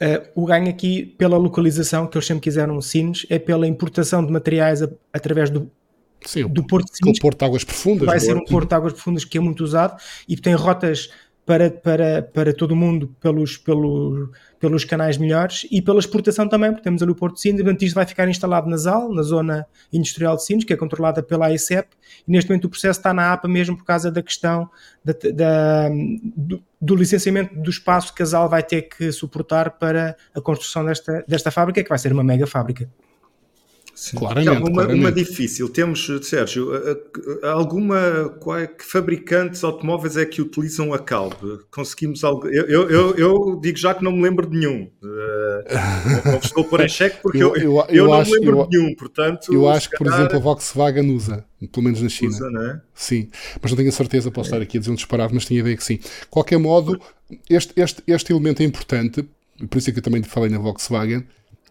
[0.00, 4.32] uh, o ganho aqui pela localização, que eles sempre quiseram Sines, é pela importação de
[4.32, 5.70] materiais a, através do,
[6.24, 7.18] Sim, do Porto de Sines.
[7.18, 8.06] Porto de Águas Profundas.
[8.06, 11.10] Vai ser um Porto de Águas Profundas que é muito usado e tem rotas
[11.46, 14.28] para, para, para todo o mundo pelos, pelo,
[14.58, 17.94] pelos canais melhores e pela exportação também, porque temos ali o Porto de Sines, isto
[17.94, 21.88] vai ficar instalado na ZAL, na Zona Industrial de Sines, que é controlada pela AICEP,
[22.26, 24.68] e neste momento o processo está na APA mesmo por causa da questão
[25.04, 25.88] da, da,
[26.36, 30.84] do, do, licenciamento do espaço que a ZAL vai ter que suportar para a construção
[30.84, 32.90] desta, desta fábrica, que vai ser uma mega fábrica.
[33.96, 34.18] Sim.
[34.18, 35.00] Claramente, uma, claramente.
[35.00, 35.70] uma difícil.
[35.70, 36.70] Temos, Sérgio,
[37.42, 41.60] alguma qual, que fabricantes automóveis é que utilizam a Calbe?
[41.70, 42.46] Conseguimos algo?
[42.46, 44.90] Eu, eu, eu, digo já que não me lembro de nenhum.
[45.02, 48.38] Uh, não estou a pôr em xeque porque eu, eu, eu, eu não acho, me
[48.40, 48.94] lembro de nenhum.
[48.94, 52.32] Portanto, eu acho que, por exemplo, a Volkswagen usa, pelo menos na China.
[52.32, 52.80] Usa, não é?
[52.94, 53.30] Sim,
[53.62, 54.52] mas não tenho a certeza, posso é.
[54.52, 55.96] estar aqui a dizer um disparado, mas tinha a ideia que sim.
[55.96, 57.00] De qualquer modo,
[57.48, 59.26] este, este, este elemento é importante,
[59.70, 61.24] por isso é que eu também falei na Volkswagen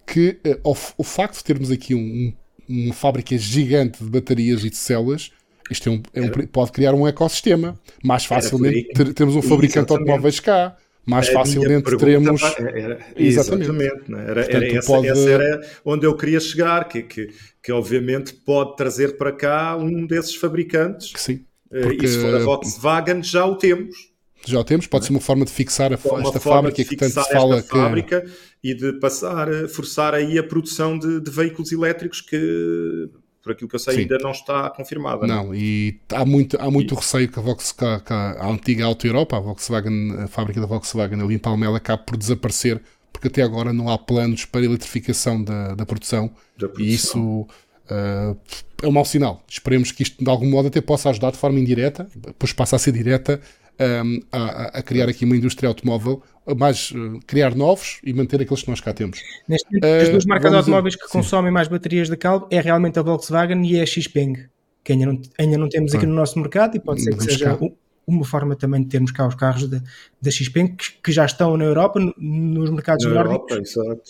[0.05, 2.33] que uh, o, facto de termos aqui um,
[2.67, 5.31] uma fábrica gigante de baterias e de células,
[5.69, 7.79] isto é um, é um, pode criar um ecossistema.
[8.03, 10.75] Mais facilmente ter, temos um fabricante de automóveis cá.
[11.05, 12.41] Mais a facilmente teremos.
[12.41, 13.69] Era, exatamente.
[13.69, 14.31] exatamente é?
[14.31, 15.07] era, Portanto, era essa, pode...
[15.07, 17.29] essa, era onde eu queria chegar, que, que,
[17.61, 21.13] que obviamente pode trazer para cá um desses fabricantes.
[21.13, 21.45] Que sim.
[21.69, 22.05] Porque...
[22.05, 24.15] E se for a Volkswagen, já o temos
[24.47, 27.31] já o temos, pode ser uma forma de fixar a, esta fábrica que tanto se
[27.31, 27.69] fala que...
[27.69, 28.25] fábrica
[28.65, 33.07] e de passar, forçar aí a produção de, de veículos elétricos que
[33.43, 34.01] por aquilo que eu sei, Sim.
[34.01, 35.27] ainda não está confirmada.
[35.27, 39.05] Não, não, e há muito, há muito receio que a, Volkswagen, que a antiga Auto
[39.05, 42.81] Europa, a Volkswagen, a fábrica da Volkswagen ali em Palmela, acabe por desaparecer,
[43.13, 46.91] porque até agora não há planos para a eletrificação da, da, produção, da produção, e
[46.91, 48.35] isso uh,
[48.81, 49.43] é um mau sinal.
[49.47, 52.79] Esperemos que isto de algum modo até possa ajudar de forma indireta, depois passa a
[52.79, 53.39] ser direta,
[53.79, 56.21] um, a, a, criar aqui uma indústria automóvel,
[56.57, 59.19] mais uh, criar novos e manter aqueles que nós cá temos.
[59.47, 61.11] Neste momento, uh, as duas marcas de automóveis que sim.
[61.11, 64.47] consomem mais baterias de caldo é realmente a Volkswagen e a Xpeng,
[64.83, 67.57] que ainda não, ainda não temos aqui no nosso mercado e pode ser que seja
[68.07, 69.81] uma forma também de termos cá os carros da,
[70.21, 73.75] da Xpeng que, que já estão na Europa, nos mercados na nórdicos.
[73.75, 74.01] Europa.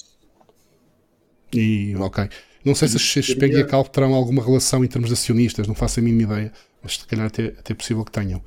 [1.53, 2.29] E, ok.
[2.65, 5.67] Não sei se a Xpeng e a Calp terão alguma relação em termos de acionistas,
[5.67, 6.51] não faço a mínima ideia,
[6.81, 8.41] mas se calhar até, até é possível que tenham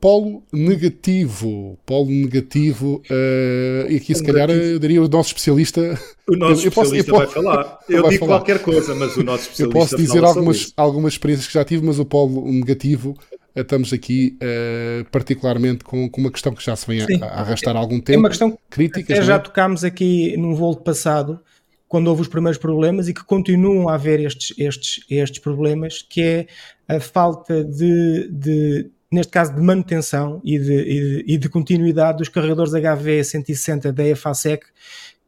[0.00, 1.78] polo negativo.
[1.84, 5.98] Polo negativo, uh, e aqui se calhar eu daria o nosso especialista.
[6.28, 7.78] O nosso eu, especialista eu posso, eu vai falar.
[7.88, 8.38] Eu digo falar.
[8.38, 9.62] qualquer coisa, mas o nosso especialista.
[9.62, 13.16] Eu posso dizer algumas, algumas experiências que já tive, mas o polo negativo
[13.54, 17.40] eh, estamos aqui uh, particularmente com, com, uma questão que já se vem a, a,
[17.40, 18.18] arrastar há algum tempo.
[18.18, 19.14] É uma questão crítica.
[19.14, 19.22] É?
[19.22, 21.40] já tocámos aqui num voo passado,
[21.88, 26.20] quando houve os primeiros problemas e que continuam a haver estes, estes, estes problemas, que
[26.20, 26.46] é
[26.88, 32.18] a falta de, de neste caso de manutenção e de, e de, e de continuidade
[32.18, 34.66] dos carregadores HV160 da EFASEC,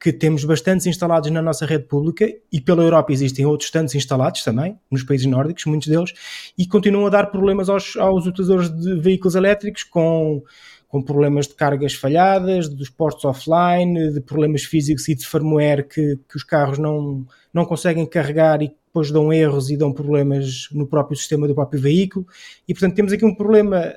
[0.00, 4.44] que temos bastantes instalados na nossa rede pública e pela Europa existem outros tantos instalados
[4.44, 6.12] também, nos países nórdicos, muitos deles,
[6.56, 10.42] e continuam a dar problemas aos, aos utilizadores de veículos elétricos com,
[10.88, 16.18] com problemas de cargas falhadas, dos portos offline, de problemas físicos e de firmware que,
[16.28, 20.86] que os carros não, não conseguem carregar e depois dão erros e dão problemas no
[20.86, 22.26] próprio sistema do próprio veículo.
[22.66, 23.94] E portanto temos aqui um problema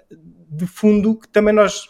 [0.49, 1.89] de fundo que também nós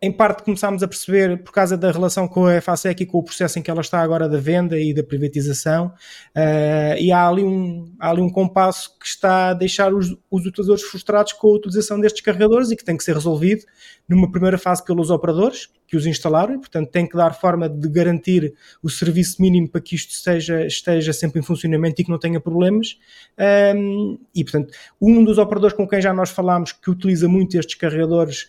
[0.00, 3.22] em parte começámos a perceber por causa da relação com a FASEC e com o
[3.22, 5.86] processo em que ela está agora da venda e da privatização,
[6.36, 10.46] uh, e há ali, um, há ali um compasso que está a deixar os, os
[10.46, 13.64] utilizadores frustrados com a utilização destes carregadores e que tem que ser resolvido
[14.08, 17.88] numa primeira fase pelos operadores que os instalaram, e portanto tem que dar forma de
[17.88, 22.18] garantir o serviço mínimo para que isto esteja, esteja sempre em funcionamento e que não
[22.18, 22.98] tenha problemas.
[23.76, 27.76] Um, e portanto, um dos operadores com quem já nós falámos que utiliza muito estes
[27.76, 28.46] carregadores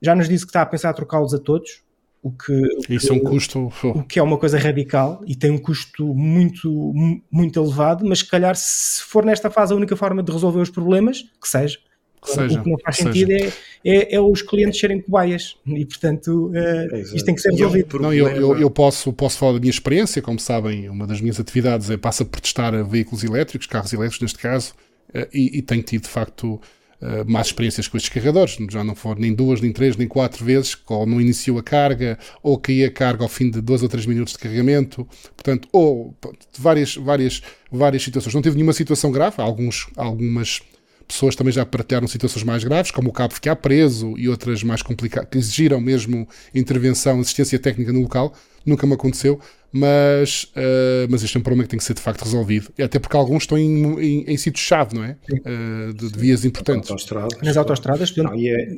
[0.00, 1.82] já nos disse que está a pensar trocá-los a todos.
[2.20, 3.72] O que, o Isso que, é um custo.
[3.84, 6.92] O que é uma coisa radical e tem um custo muito,
[7.30, 10.70] muito elevado, mas se calhar, se for nesta fase a única forma de resolver os
[10.70, 11.78] problemas, que seja.
[12.20, 13.52] Que seja o que não faz sentido é,
[13.84, 18.00] é, é, os clientes serem cobaias e, portanto, uh, isto tem que ser resolvido.
[18.00, 20.20] Não, eu, eu, eu, posso, posso falar da minha experiência.
[20.20, 24.38] Como sabem, uma das minhas atividades é passa por testar veículos elétricos, carros elétricos, neste
[24.38, 24.74] caso,
[25.10, 26.60] uh, e, e tenho tido, de facto,
[27.02, 30.44] uh, más experiências com estes carregadores, já não foram nem duas, nem três, nem quatro
[30.44, 33.88] vezes, ou não iniciou a carga, ou caía a carga ao fim de dois ou
[33.88, 36.16] três minutos de carregamento, portanto, ou
[36.58, 38.34] várias, várias, várias situações.
[38.34, 40.60] Não teve nenhuma situação grave, alguns, algumas
[41.08, 44.82] pessoas também já partilharam situações mais graves, como o cabo ficar preso e outras mais
[44.82, 48.34] complicadas, que exigiram mesmo intervenção, assistência técnica no local.
[48.66, 49.40] Nunca me aconteceu,
[49.72, 52.72] mas, uh, mas este é um problema que tem que ser de facto resolvido.
[52.78, 55.16] E até porque alguns estão em, em, em sítios-chave, não é?
[55.30, 56.90] Uh, de, de, vias importantes.
[56.90, 58.68] Autostradas, Nas autostradas, não, e, é,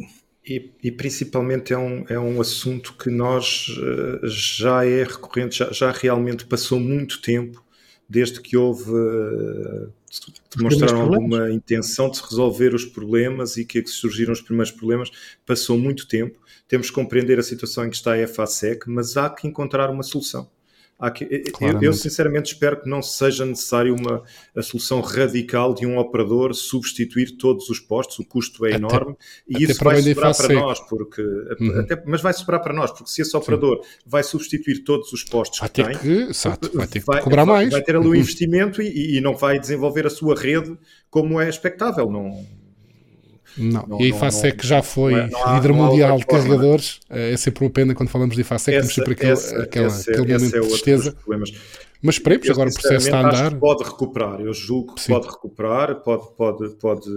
[0.46, 5.70] e, e, principalmente é um, é um assunto que nós uh, já é recorrente, já,
[5.72, 7.64] já realmente passou muito tempo
[8.08, 8.90] desde que houve
[10.56, 15.10] demonstraram alguma intenção de resolver os problemas e que, é que surgiram os primeiros problemas,
[15.46, 16.38] passou muito tempo.
[16.66, 20.02] Temos que compreender a situação em que está a FASEC, mas há que encontrar uma
[20.02, 20.50] solução.
[21.14, 21.24] Que,
[21.60, 24.22] eu, eu, sinceramente espero que não seja necessário uma
[24.54, 29.16] a solução radical de um operador substituir todos os postos, o custo é enorme
[29.48, 31.80] e isso vai sobrar para nós, porque uhum.
[31.80, 33.88] até, mas vai sobrar para nós, porque se esse operador Sim.
[34.04, 37.46] vai substituir todos os postos vai que tem, que, exato, vai ter que vai, cobrar
[37.46, 37.70] mais.
[37.70, 38.16] Vai ter ali o um uhum.
[38.16, 40.76] investimento e, e não vai desenvolver a sua rede
[41.08, 42.10] como é expectável.
[42.10, 42.44] Não,
[43.56, 47.00] não, não, e a IFASEC já foi não, não líder mundial de carregadores.
[47.10, 50.10] Eh, é sempre uma pena quando falamos de IFASEC, temos sempre aquele, essa, aquela, esse,
[50.10, 51.16] aquele momento é de tristeza.
[52.02, 53.58] Mas esperemos, eu, agora o processo está a andar.
[53.58, 55.12] pode recuperar, eu julgo que Sim.
[55.12, 57.10] pode recuperar, pode, pode, pode,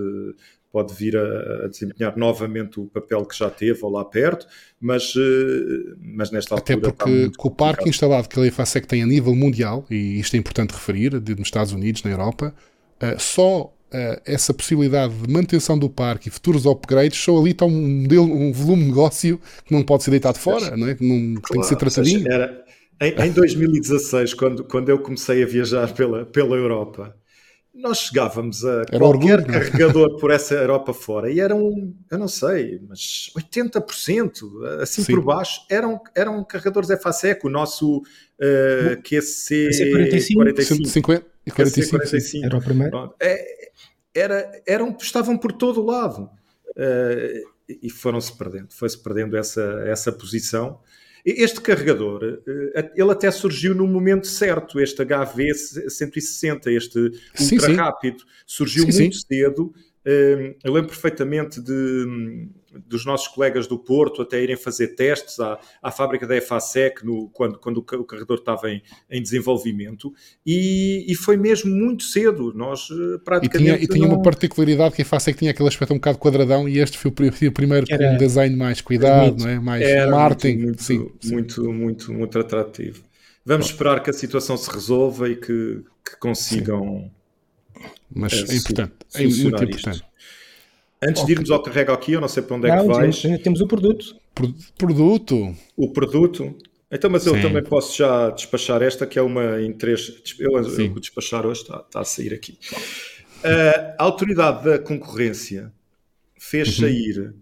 [0.72, 4.46] pode vir a, a, desempenhar novamente o papel que já teve ou lá perto,
[4.82, 6.80] mas, eh, mas nesta altura.
[6.80, 10.36] Até porque com o parque instalado que a IFASEC tem a nível mundial, e isto
[10.36, 12.54] é importante referir, nos Estados Unidos, na Europa,
[13.00, 17.66] eh, só uh, essa possibilidade de manutenção do parque e futuros upgrades, só ali está
[17.66, 20.96] um, modelo, um volume de negócio que não pode ser deitado fora, não é?
[20.96, 22.24] que não, claro, tem que ser tratadinho.
[22.24, 22.64] Seja, era,
[23.02, 27.16] em, em 2016, quando, quando eu comecei a viajar pela, pela Europa,
[27.74, 29.60] nós chegávamos a Era qualquer orgulho, é?
[29.60, 35.16] carregador por essa Europa fora e eram, eu não sei, mas 80%, assim Sim.
[35.16, 40.86] por baixo, eram, eram carregadores FASEC, o nosso uh, QC 45, 45.
[40.88, 42.46] 50, 45, 45.
[42.46, 43.16] Era o primeiro.
[43.20, 43.72] É,
[44.14, 46.30] era, eram, estavam por todo o lado
[46.70, 50.80] uh, e foram-se perdendo, foi-se perdendo essa, essa posição.
[51.26, 55.54] Este carregador, uh, ele até surgiu no momento certo, este HV
[55.90, 59.26] 160, este ultra rápido, surgiu sim, muito sim.
[59.28, 59.74] cedo.
[60.06, 62.50] Uh, eu lembro perfeitamente de
[62.88, 67.30] dos nossos colegas do Porto até irem fazer testes à, à fábrica da EFASEC no,
[67.30, 70.14] quando, quando o carregador estava em, em desenvolvimento
[70.46, 72.54] e, e, foi mesmo muito cedo.
[72.54, 72.88] Nós
[73.24, 73.72] praticamente.
[73.72, 74.16] Eh, e tinha, e tinha não...
[74.16, 77.52] uma particularidade que a EFASEC tinha aquele aspecto um bocado quadradão e este foi o
[77.52, 79.60] primeiro com um design mais cuidado, muito, não é?
[79.60, 80.58] mais marketing.
[80.58, 81.74] Muito, sim, muito, sim.
[81.74, 83.04] muito, muito, atrativo.
[83.46, 87.12] Vamos esperar que a situação se resolva e que, que consigam.
[87.12, 87.12] Sim.
[88.16, 89.96] Mas é, é importante, é muito importante.
[89.96, 90.13] Isto.
[91.04, 91.26] Antes okay.
[91.26, 93.22] de irmos ao carrego aqui, eu não sei para onde é não, que vais.
[93.22, 94.16] Temos, temos o produto.
[94.34, 95.56] Pro, produto.
[95.76, 96.56] O produto.
[96.92, 97.42] Então, mas eu Sim.
[97.42, 100.14] também posso já despachar esta, que é uma em três.
[100.40, 102.58] Eu, eu vou despachar hoje, está, está, a sair aqui.
[103.44, 105.72] Uh, a Autoridade da Concorrência
[106.38, 106.88] fez uhum.
[106.88, 107.34] sair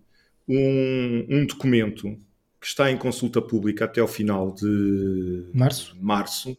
[0.48, 2.18] um, um documento
[2.60, 6.58] que está em consulta pública até ao final de março, março,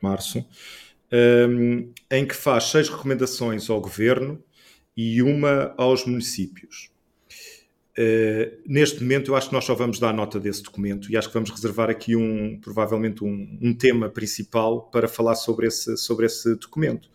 [0.00, 0.44] março
[1.12, 4.42] um, em que faz seis recomendações ao governo
[4.96, 6.90] e uma aos municípios.
[7.92, 11.28] Uh, neste momento, eu acho que nós só vamos dar nota desse documento e acho
[11.28, 16.24] que vamos reservar aqui um, provavelmente um, um tema principal para falar sobre esse, sobre
[16.24, 17.10] esse documento.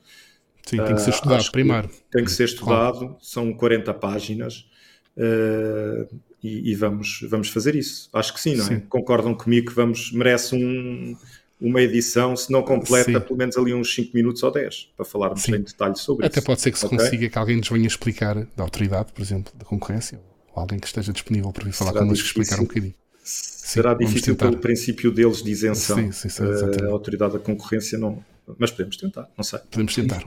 [0.63, 1.89] Sim, tem que ser eh, estudado uh, primeiro.
[2.11, 3.17] Tem que ser estudado, claro.
[3.21, 4.69] são 40 páginas
[5.17, 8.09] uh, e, e, vamos, vamos fazer isso.
[8.13, 8.67] Acho que sim, não é?
[8.67, 8.79] Sim.
[8.81, 11.17] Concordam comigo que vamos, merece um,
[11.59, 13.19] uma edição, se não completa, Sim.
[13.19, 15.55] pelo menos ali uns 5 minutos ou 10, para falarmos Sim.
[15.55, 16.39] em detalhe sobre Até isso.
[16.39, 16.97] Até pode ser que se okay?
[16.97, 20.19] consiga que alguém nos venha explicar, da autoridade, por exemplo, da concorrência,
[20.53, 22.93] ou alguém que esteja disponível para vir falar connosco e explicar um bocadinho.
[23.23, 25.97] será sim, difícil pelo princípio deles de isenção.
[25.97, 28.23] Sim, sim, sim, a autoridade da concorrência não.
[28.57, 29.59] Mas podemos tentar, não sei.
[29.71, 30.23] Podemos tentar.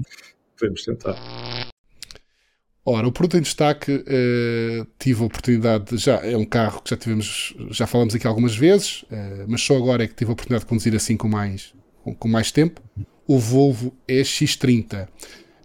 [0.59, 1.17] podemos tentar.
[2.85, 6.97] Ora, o produto em destaque uh, tive a oportunidade, já é um carro que já
[6.97, 10.65] tivemos, já falamos aqui algumas vezes, uh, mas só agora é que tive a oportunidade
[10.65, 12.81] de conduzir assim com mais, com, com mais tempo,
[13.27, 15.07] o Volvo EX30.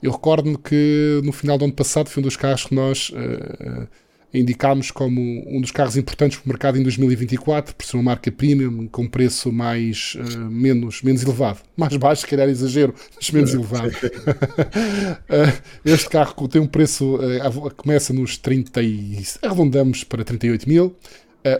[0.04, 3.88] Eu recordo-me que no final do ano passado foi um dos carros que nós uh,
[4.36, 8.32] indicámos como um dos carros importantes para o mercado em 2024, por ser uma marca
[8.32, 11.60] premium, com preço mais, uh, menos, menos elevado.
[11.76, 13.90] Mais baixo, se calhar exagero, mas menos elevado.
[13.90, 19.24] uh, este carro tem um preço, uh, começa nos 30 e...
[19.42, 20.96] arredondamos para 38 mil.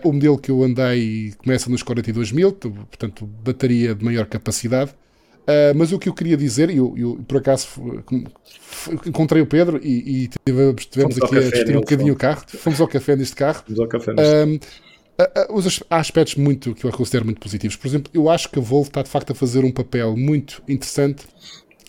[0.04, 4.92] o modelo que eu andei começa nos 42 mil, portanto, bateria de maior capacidade.
[5.46, 7.68] Uh, mas o que eu queria dizer, eu, eu por acaso
[9.06, 12.42] encontrei o Pedro e, e tivemos aqui a discutir um bocadinho o carro.
[12.48, 13.62] Fomos ao café neste carro.
[13.64, 14.66] Fomos ao café neste
[15.20, 17.76] uh, há aspectos muito que eu considero muito positivos.
[17.76, 20.62] Por exemplo, eu acho que a Volvo está de facto a fazer um papel muito
[20.68, 21.24] interessante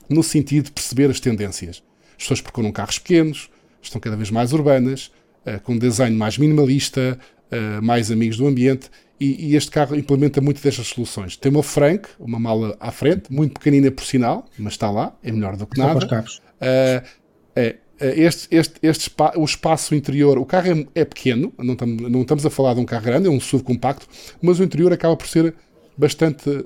[0.10, 1.84] no sentido de perceber as tendências.
[2.12, 3.50] As pessoas procuram carros pequenos,
[3.82, 5.12] estão cada vez mais urbanas,
[5.46, 7.20] uh, com um design mais minimalista,
[7.52, 8.90] uh, mais amigos do ambiente
[9.20, 11.36] e, e, este carro implementa muito destas soluções.
[11.36, 15.32] Tem uma Frank, uma mala à frente, muito pequenina por sinal, mas está lá, é
[15.32, 16.06] melhor do que nada.
[16.06, 17.18] Uh,
[17.56, 22.22] é, este, este, este o espaço interior, o carro é, é pequeno, não estamos, não
[22.22, 24.08] estamos a falar de um carro grande, é um subcompacto,
[24.40, 25.54] mas o interior acaba por ser
[25.98, 26.66] bastante.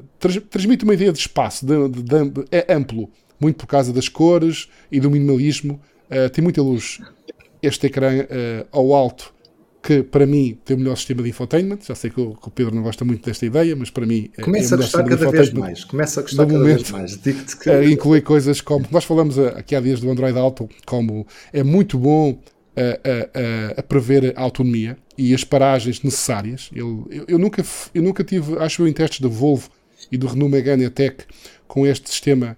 [0.49, 4.67] transmite uma ideia de espaço, de, de, de, é amplo, muito por causa das cores
[4.91, 5.79] e do minimalismo.
[6.09, 6.99] Uh, tem muita luz.
[7.61, 9.33] Este ecrã uh, ao alto
[9.82, 11.79] que para mim tem o melhor sistema de infotainment.
[11.82, 14.29] Já sei que o, que o Pedro não gosta muito desta ideia, mas para mim
[14.38, 15.84] é Começa é a gostar cada vez mais.
[15.84, 17.15] Começa a gostar cada momento, vez mais.
[17.15, 17.69] Que...
[17.69, 18.86] Uh, inclui coisas como.
[18.91, 22.39] Nós falamos aqui há dias do Android Auto, como é muito bom
[22.75, 26.69] a, a, a, prever a autonomia e as paragens necessárias.
[26.73, 27.63] Eu, eu, eu, nunca,
[27.93, 29.69] eu nunca tive, acho eu, em testes da Volvo
[30.11, 31.25] e do Renault Megane Tech
[31.67, 32.57] com este sistema.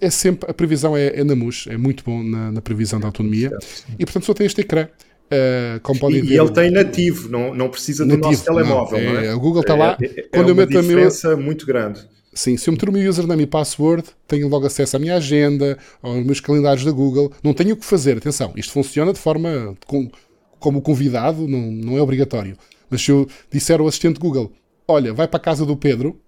[0.00, 3.06] É sempre, a previsão é, é na MUS, é muito bom na, na previsão da
[3.06, 3.50] autonomia.
[3.98, 4.88] E portanto só tem este ecrã.
[5.32, 8.98] Uh, como podem e, ver, ele tem nativo, não, não precisa nativo, do nosso telemóvel.
[9.00, 9.34] Não, é, não é?
[9.34, 9.96] O Google está lá.
[10.02, 11.38] É, é, quando é eu meto a diferença meu...
[11.38, 12.00] muito grande.
[12.32, 15.78] Sim, se eu meter o meu username e password, tenho logo acesso à minha agenda,
[16.02, 17.32] aos meus calendários da Google.
[17.42, 20.10] Não tenho o que fazer, atenção, isto funciona de forma com,
[20.58, 22.56] como convidado, não, não é obrigatório.
[22.88, 24.52] Mas se eu disser ao assistente Google,
[24.86, 26.20] olha, vai para a casa do Pedro,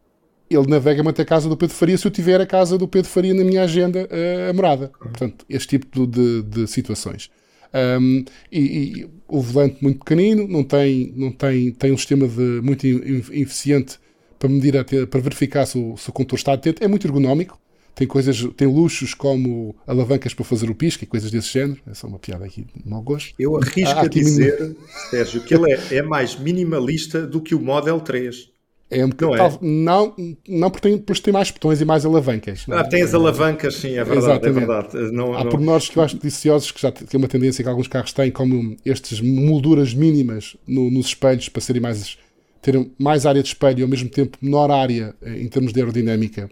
[0.49, 3.11] ele navega-me até a casa do Pedro Faria se eu tiver a casa do Pedro
[3.11, 4.93] Faria na minha agenda uh, a morada.
[4.99, 7.31] Portanto, este tipo de, de situações.
[7.75, 12.61] Um, e, e, o volante muito pequenino, não tem, não tem, tem um sistema de,
[12.63, 13.99] muito eficiente
[14.39, 16.85] para medir, para verificar se o, se o condutor está atento.
[16.85, 17.59] É muito ergonómico.
[17.95, 21.81] Tem coisas, tem luxos como alavancas para fazer o pisca e coisas desse género.
[21.87, 23.35] É só uma piada aqui de mau gosto.
[23.39, 24.77] Eu arrisco a dizer.
[25.11, 28.52] Sérgio, que ele é, é mais minimalista do que o Model 3.
[28.93, 29.59] É um não, é?
[29.61, 30.15] não,
[30.47, 32.67] não, porque tem, depois tem mais botões e mais alavancas.
[32.71, 34.45] Ah, tem as alavancas, sim, é verdade.
[34.45, 34.49] É.
[34.49, 35.13] É verdade.
[35.13, 35.51] Não, Há não...
[35.51, 38.77] pormenores que eu acho deliciosos, que já tem uma tendência que alguns carros têm, como
[38.85, 42.19] estas molduras mínimas no, nos espelhos para serem mais
[42.61, 45.81] terem mais área de espelho e ao mesmo tempo menor área eh, em termos de
[45.81, 46.49] aerodinâmica.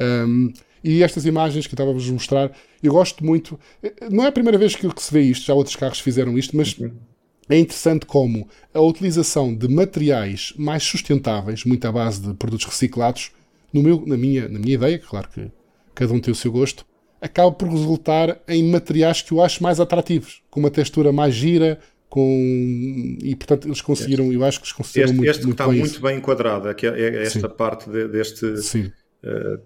[0.00, 0.52] Um,
[0.82, 2.52] e estas imagens que eu estava a vos mostrar,
[2.82, 3.58] eu gosto muito.
[3.82, 6.38] Eh, não é a primeira vez que, que se vê isto, já outros carros fizeram
[6.38, 6.78] isto, mas.
[6.78, 7.09] Uhum
[7.50, 13.32] é interessante como a utilização de materiais mais sustentáveis, muito à base de produtos reciclados,
[13.72, 15.50] no meu, na, minha, na minha ideia, claro que
[15.94, 16.86] cada um tem o seu gosto,
[17.20, 21.80] acaba por resultar em materiais que eu acho mais atrativos, com uma textura mais gira,
[22.08, 25.54] com e portanto eles conseguiram, este, eu acho que eles conseguiram este, muito, este muito
[25.54, 26.02] está bem muito isso.
[26.02, 27.54] bem enquadrado, é, é esta Sim.
[27.56, 28.92] parte de, deste Sim.
[29.24, 29.60] Uh,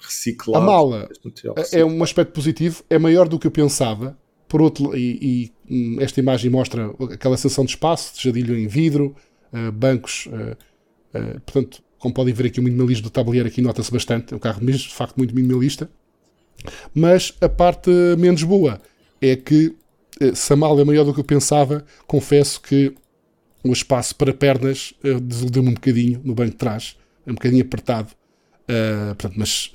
[0.00, 0.62] reciclado.
[0.62, 1.08] A mala
[1.72, 4.18] é um aspecto positivo, é maior do que eu pensava,
[4.48, 5.52] por outro, e, e,
[6.00, 9.14] esta imagem mostra aquela sensação de espaço, de jadilho em vidro,
[9.52, 10.56] uh, bancos, uh,
[11.18, 14.40] uh, portanto, como podem ver aqui o minimalismo do tabuleiro aqui nota-se bastante, é um
[14.40, 15.90] carro mesmo, de facto muito minimalista.
[16.94, 18.80] Mas a parte menos boa
[19.20, 19.74] é que
[20.34, 22.94] se a mala é maior do que eu pensava, confesso que
[23.62, 26.96] o espaço para pernas desiludiu-me um bocadinho no banco de trás,
[27.26, 28.08] um bocadinho apertado.
[29.16, 29.72] portanto, mas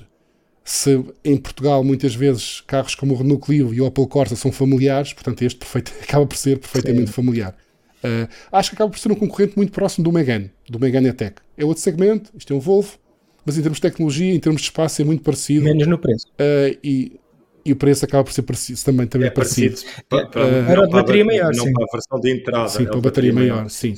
[0.64, 4.52] se em Portugal muitas vezes carros como o Renault Clio e o Opel Corsa são
[4.52, 7.12] familiares, portanto este perfeito, acaba por ser perfeitamente Sim.
[7.12, 7.56] familiar.
[8.04, 11.36] Uh, acho que acaba por ser um concorrente muito próximo do Megane, do Megane E-Tech.
[11.56, 12.98] É outro segmento, isto é um Volvo,
[13.44, 15.64] mas em termos de tecnologia, em termos de espaço é muito parecido.
[15.64, 16.26] Menos no preço.
[16.32, 17.20] Uh, e,
[17.64, 19.76] e o preço acaba por ser parecido, também, também é parecido.
[20.08, 21.72] Para, para, uh, para a bateria maior, não sim.
[21.72, 22.68] para a versão de entrada.
[22.68, 23.94] Sim, para a bateria, maior, maior, sim.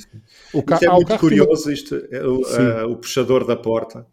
[0.53, 0.79] O ca...
[0.81, 4.05] é muito curioso isto, é o, uh, o puxador da porta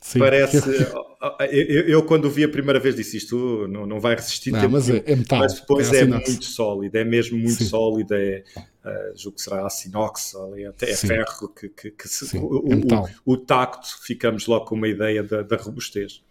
[0.00, 0.20] Sim.
[0.20, 0.58] Parece.
[1.50, 4.88] eu, eu, quando vi a primeira vez, disse isto não, não vai resistir não, mas,
[4.88, 7.68] é, é metal, mas depois é, é muito sólido, é mesmo muito Sim.
[7.68, 8.14] sólido.
[8.14, 10.34] É, uh, julgo que será aço inox,
[10.68, 12.76] até é ferro, que, que, que se, o, é
[13.26, 16.22] o, o, tacto, ficamos logo com uma ideia da, da robustez.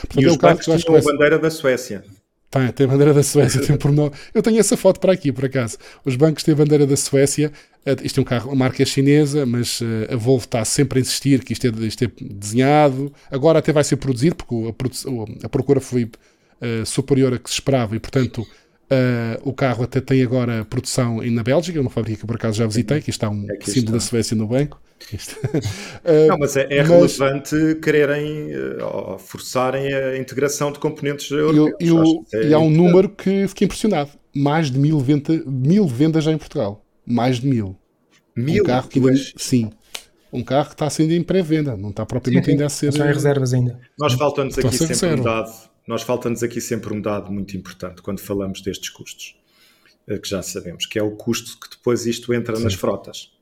[0.00, 2.04] Portanto, e os bancos tinham a bandeira da Suécia.
[2.52, 4.12] Tem, tem a bandeira da Suécia, tem por nome.
[4.34, 5.78] Eu tenho essa foto para aqui, por acaso.
[6.04, 7.50] Os bancos têm a bandeira da Suécia.
[7.86, 10.98] Eh, isto é um carro, a marca é chinesa, mas eh, a Volvo está sempre
[10.98, 13.10] a insistir que isto é, isto é desenhado.
[13.30, 17.54] Agora até vai ser produzido, porque a, a procura foi uh, superior a que se
[17.54, 18.46] esperava e, portanto,
[18.92, 22.66] Uh, o carro até tem agora produção na Bélgica, uma fábrica que por acaso já
[22.66, 24.04] visitei, que está um Aqui símbolo está.
[24.16, 24.82] da Suécia no banco.
[25.14, 26.88] uh, não, mas é, é mas...
[26.90, 31.74] relevante quererem uh, forçarem a integração de componentes europeus.
[31.80, 35.88] E, eu, é e há um número que fiquei impressionado: mais de mil, venda, mil
[35.88, 36.84] vendas já em Portugal.
[37.06, 37.74] Mais de mil.
[38.36, 38.62] Mil?
[38.62, 39.70] Um carro que ainda, sim.
[40.30, 42.56] Um carro que está sendo em pré-venda, não está propriamente sim, sim.
[42.56, 42.88] ainda a ser.
[42.88, 43.80] Estão em reservas ainda.
[43.98, 48.20] Nós faltamos aqui sempre um dado nós falta-nos aqui sempre um dado muito importante quando
[48.20, 49.36] falamos destes custos,
[50.06, 52.64] eh, que já sabemos, que é o custo que depois isto entra sim.
[52.64, 53.32] nas frotas.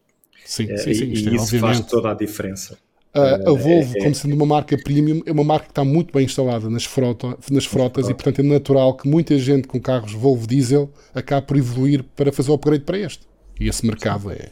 [0.45, 1.05] Sim, sim, sim.
[1.05, 1.61] E, e isso obviamente.
[1.61, 2.78] faz toda a diferença.
[3.12, 5.84] A, a eh, Volvo, é, como sendo uma marca premium, é uma marca que está
[5.84, 9.80] muito bem instalada nas, frota, nas frotas e, portanto, é natural que muita gente com
[9.80, 13.28] carros Volvo diesel acabe por evoluir para fazer o upgrade para este.
[13.59, 14.51] E esse mercado é,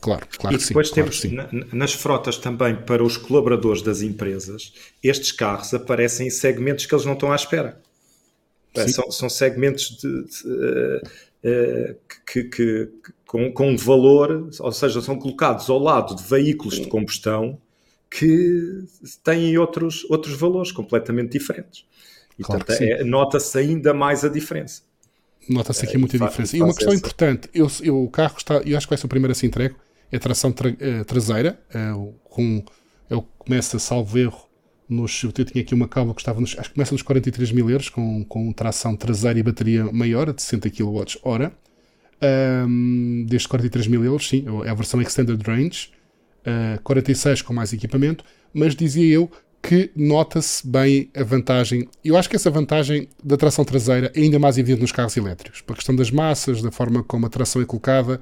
[0.00, 4.00] Claro, claro e depois sim, temos claro na, nas frotas também para os colaboradores das
[4.00, 4.72] empresas,
[5.02, 7.80] estes carros aparecem em segmentos que eles não estão à espera.
[8.88, 11.02] São, são, segmentos de, de, uh,
[11.44, 16.80] uh, que, que, que com, com valor, ou seja, são colocados ao lado de veículos
[16.80, 17.60] de combustão
[18.08, 18.84] que
[19.22, 21.84] têm outros, outros valores completamente diferentes.
[22.38, 24.82] E claro portanto, é, nota-se ainda mais a diferça.
[25.48, 26.56] Nota-se aqui é, muita diferença.
[26.56, 26.98] E uma questão essa.
[26.98, 29.46] importante: eu, eu, o carro está, eu acho que vai ser o primeiro a ser
[29.46, 29.74] entregue
[30.10, 32.64] é tração tra uh, traseira, uh, com,
[33.10, 34.50] ele começa, salvo erro,
[34.88, 37.70] nos, eu tinha aqui uma calma que estava nos, acho que começa nos 43 mil
[37.70, 41.52] euros, com, com tração traseira e bateria maior, de 60 kWh.
[42.22, 45.90] Um, desde 43 mil euros, sim, é a versão Extended Range,
[46.44, 49.30] uh, eh, 46 com mais equipamento, mas dizia eu
[49.62, 51.88] que nota-se bem a vantagem.
[52.04, 55.60] Eu acho que essa vantagem da tração traseira é ainda mais evidente nos carros elétricos,
[55.60, 58.20] por questão das massas, da forma como a tração é colocada,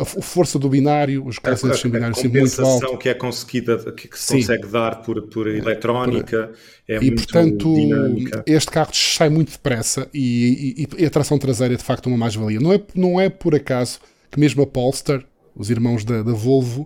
[0.00, 2.96] a força do binário, os carros a, a, binário sempre muito alto.
[2.96, 4.36] que é conseguida, que, que se Sim.
[4.36, 6.50] consegue dar por, por eletrónica,
[6.88, 8.42] é e, muito portanto, dinâmica.
[8.46, 12.16] este carro sai muito depressa e, e, e a tração traseira é de facto uma
[12.16, 12.58] mais-valia.
[12.58, 14.00] Não é, não é por acaso
[14.30, 15.22] que mesmo a Polestar,
[15.54, 16.82] os irmãos da, da Volvo,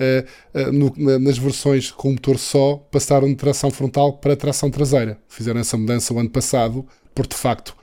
[0.00, 5.18] uh, uh, no, nas versões com motor só passaram de tração frontal para tração traseira.
[5.28, 7.76] Fizeram essa mudança o ano passado, por de facto,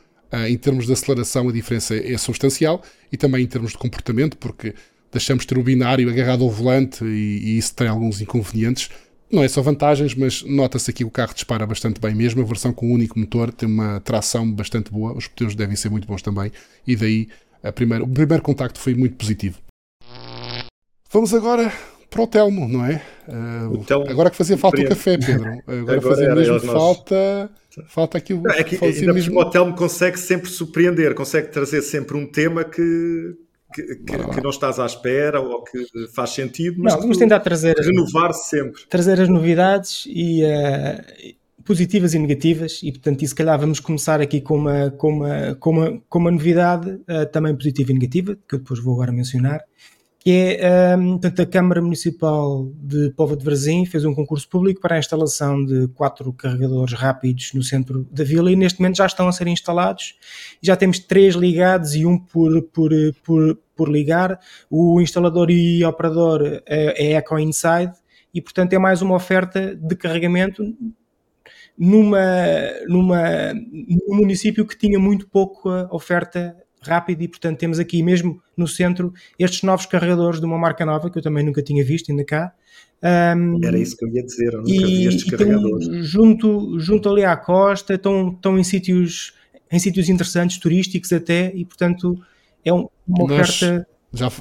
[0.48, 4.76] em termos de aceleração, a diferença é substancial e também em termos de comportamento, porque
[5.12, 8.90] deixamos de ter o binário agarrado ao volante e, e isso tem alguns inconvenientes.
[9.32, 12.42] Não é só vantagens, mas nota-se aqui que o carro dispara bastante bem mesmo.
[12.42, 15.90] A versão com um único motor tem uma tração bastante boa, os pneus devem ser
[15.90, 16.52] muito bons também,
[16.86, 17.28] e daí
[17.76, 19.60] primeira, o primeiro contacto foi muito positivo.
[21.12, 21.74] Vamos agora
[22.20, 23.02] para o Telmo, não é?
[23.28, 25.44] Uh, Telmo agora que fazia falta o café, Pedro.
[25.68, 27.50] Agora, agora fazia mesmo falta,
[27.88, 28.48] falta aqui o.
[28.50, 29.40] É que ainda mesmo...
[29.40, 33.36] o Telmo consegue sempre surpreender, consegue trazer sempre um tema que.
[33.72, 35.78] Que, que, que, não estás à espera ou que
[36.16, 42.16] faz sentido, mas não, vamos tentar trazer renovar sempre trazer as novidades e uh, positivas
[42.16, 45.70] e negativas e portanto e se calhar vamos começar aqui com uma com uma com
[45.70, 49.62] uma, com uma novidade uh, também positiva e negativa que eu depois vou agora mencionar
[50.20, 54.82] que é, um, portanto, a Câmara Municipal de Pova de Varzim fez um concurso público
[54.82, 59.06] para a instalação de quatro carregadores rápidos no centro da vila e neste momento já
[59.06, 60.18] estão a ser instalados.
[60.62, 62.92] Já temos três ligados e um por, por,
[63.24, 64.38] por, por ligar.
[64.70, 67.94] O instalador e operador é, é Eco Inside
[68.34, 70.64] e, portanto, é mais uma oferta de carregamento
[71.78, 72.20] numa,
[72.90, 78.68] numa, num município que tinha muito pouca oferta rápido e, portanto, temos aqui mesmo no
[78.68, 82.24] centro estes novos carregadores de uma marca nova que eu também nunca tinha visto ainda
[82.24, 82.54] cá.
[83.02, 85.88] Um, Era isso que eu ia dizer, eu nunca e, vi estes carregadores.
[85.88, 89.34] Estão junto, junto ali à costa, estão, estão em sítios
[89.72, 92.20] em sítios interessantes, turísticos até, e portanto
[92.66, 93.88] é um, uma Nós oferta.
[94.12, 94.32] Já,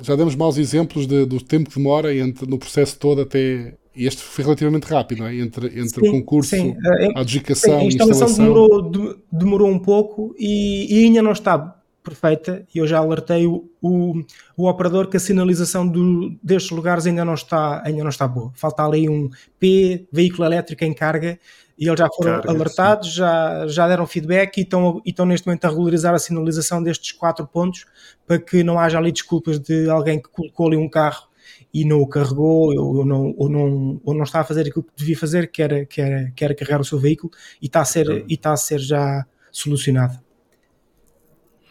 [0.00, 4.06] já demos maus exemplos de, do tempo que demora entre, no processo todo até e
[4.06, 5.36] este foi relativamente rápido, não é?
[5.36, 6.74] Entre, entre sim, o concurso, sim.
[7.14, 8.26] a adjudicação sim, a instalação.
[8.26, 12.66] instalação demorou, demorou um pouco e, e, ainda não está perfeita.
[12.74, 14.22] Eu já alertei o, o,
[14.56, 18.52] o operador que a sinalização do, destes lugares ainda não, está, ainda não está boa.
[18.54, 21.38] Falta ali um P, veículo elétrico em carga,
[21.78, 25.46] e eles já foram carga, alertados, já, já deram feedback e estão, e estão neste
[25.46, 27.86] momento a regularizar a sinalização destes quatro pontos
[28.26, 31.28] para que não haja ali desculpas de alguém que colocou ali um carro
[31.72, 34.92] e não o carregou ou não, ou não, ou não está a fazer aquilo que
[34.94, 37.84] devia fazer, que era, que era, que era carregar o seu veículo e está a
[37.84, 40.18] ser, e está a ser já solucionado.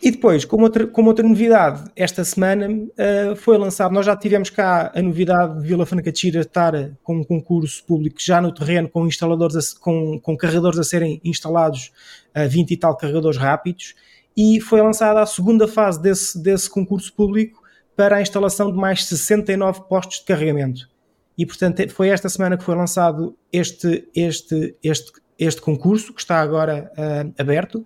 [0.02, 4.50] E depois, como outra, como outra novidade, esta semana uh, foi lançado, nós já tivemos
[4.50, 6.74] cá a novidade de Vila Franca de Xira estar
[7.04, 11.22] com um concurso público já no terreno com instaladores, a, com, com carregadores a serem
[11.24, 11.92] instalados,
[12.36, 13.94] uh, 20 e tal carregadores rápidos,
[14.36, 17.62] e foi lançada a segunda fase desse, desse concurso público
[17.96, 20.90] para a instalação de mais 69 postos de carregamento.
[21.38, 25.12] E portanto foi esta semana que foi lançado este, este, este,
[25.46, 27.84] este concurso, que está agora uh, aberto,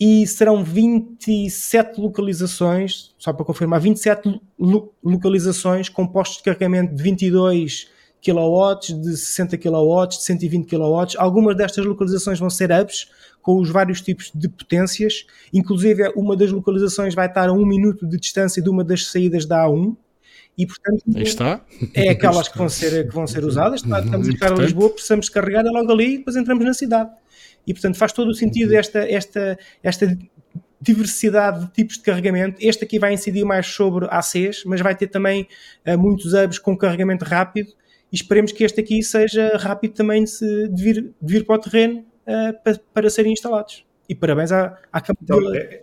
[0.00, 7.02] e serão 27 localizações, só para confirmar, 27 lo localizações com postos de carregamento de
[7.02, 7.88] 22
[8.24, 11.18] kW, de 60 kW, de 120 kW.
[11.18, 13.10] Algumas destas localizações vão ser hubs,
[13.42, 18.06] com os vários tipos de potências, inclusive uma das localizações vai estar a um minuto
[18.08, 19.94] de distância de uma das saídas da A1,
[20.56, 21.64] e portanto está.
[21.92, 23.80] é aquelas que vão ser, que vão ser usadas.
[23.80, 27.10] Estamos a chegar a Lisboa, precisamos carregar é logo ali e depois entramos na cidade.
[27.66, 28.78] E portanto faz todo o sentido uhum.
[28.78, 30.18] esta, esta, esta
[30.80, 32.56] diversidade de tipos de carregamento.
[32.60, 35.48] Este aqui vai incidir mais sobre ACs, mas vai ter também
[35.86, 37.72] uh, muitos hubs com carregamento rápido
[38.12, 41.58] e esperemos que este aqui seja rápido também de, de, vir, de vir para o
[41.58, 43.84] terreno uh, para, para, serem instalados.
[44.08, 45.82] E parabéns à, à Câmara então, é,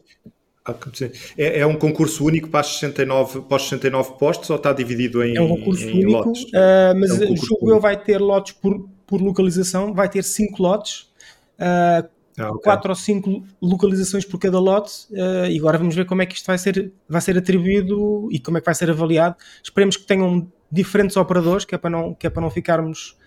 [1.37, 5.23] é, é, um concurso único para, as 69, para os 69 postos ou está dividido
[5.23, 6.43] em, é um concurso em único, lotes?
[6.43, 10.61] Uh, mas é um julgo eu vai ter lotes por, por localização, vai ter 5
[10.61, 11.11] lotes,
[11.59, 12.07] uh,
[12.37, 12.63] ah, okay.
[12.63, 16.35] 4 ou 5 localizações por cada lote, uh, e agora vamos ver como é que
[16.35, 19.35] isto vai ser, vai ser atribuído e como é que vai ser avaliado.
[19.63, 23.17] Esperemos que tenham diferentes operadores, que é para não, que é para não ficarmos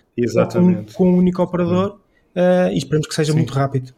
[0.52, 1.98] com, com, um único operador,
[2.36, 3.38] uh, e esperemos que seja Sim.
[3.38, 3.92] muito rápido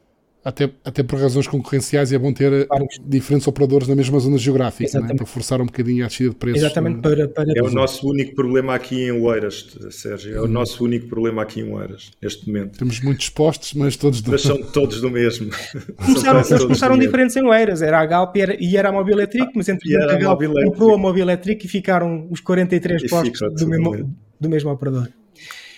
[0.46, 2.86] até, até por razões concorrenciais é bom ter claro.
[3.04, 5.14] diferentes operadores na mesma zona geográfica, é?
[5.14, 6.62] para forçar um bocadinho a descida de preços.
[6.62, 7.52] Exatamente, para, para...
[7.52, 10.48] É o nosso único problema aqui em Oeiras, Sérgio, é o hum.
[10.48, 12.78] nosso único problema aqui em Oeiras, neste momento.
[12.78, 14.30] Temos muitos postos, mas todos do...
[14.30, 15.50] Mas são todos do mesmo.
[16.06, 19.50] Começaram, eles começaram diferentes em Oeiras, era a Galp e era, e era a Mobiletric,
[19.52, 24.16] mas entre a Galp comprou a Mobiletric e ficaram os 43 e postos do mesmo,
[24.40, 25.08] do mesmo operador.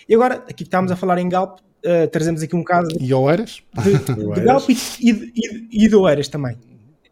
[0.07, 1.59] E agora, aqui estamos a falar em Galp,
[1.89, 3.63] uh, trazemos aqui um caso e Oeiras?
[3.83, 3.99] de,
[4.35, 6.57] de Galp e, e, e de Oeiras também.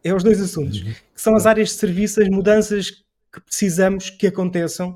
[0.04, 0.92] É os dois assuntos, uhum.
[1.14, 2.90] que são as áreas de serviço, as mudanças
[3.32, 4.90] que precisamos que aconteçam.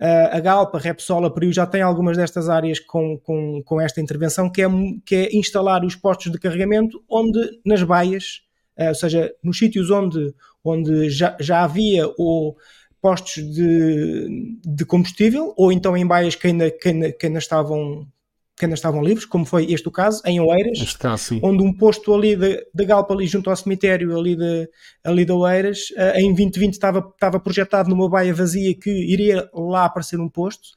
[0.00, 3.80] Uh, a Galp, a Repsol, a Perio já tem algumas destas áreas com, com, com
[3.80, 4.66] esta intervenção, que é,
[5.04, 8.42] que é instalar os postos de carregamento onde nas baias,
[8.78, 12.56] uh, ou seja, nos sítios onde, onde já, já havia ou
[13.00, 18.06] postos de, de combustível, ou então em baias que ainda, que ainda, que ainda estavam
[18.62, 22.14] que ainda estavam livres, como foi este o caso, em Oeiras, caso, onde um posto
[22.14, 24.68] ali da Galpa, ali junto ao cemitério ali de,
[25.02, 29.84] ali de Oeiras, uh, em 2020 estava, estava projetado numa baia vazia que iria lá
[29.84, 30.68] aparecer um posto.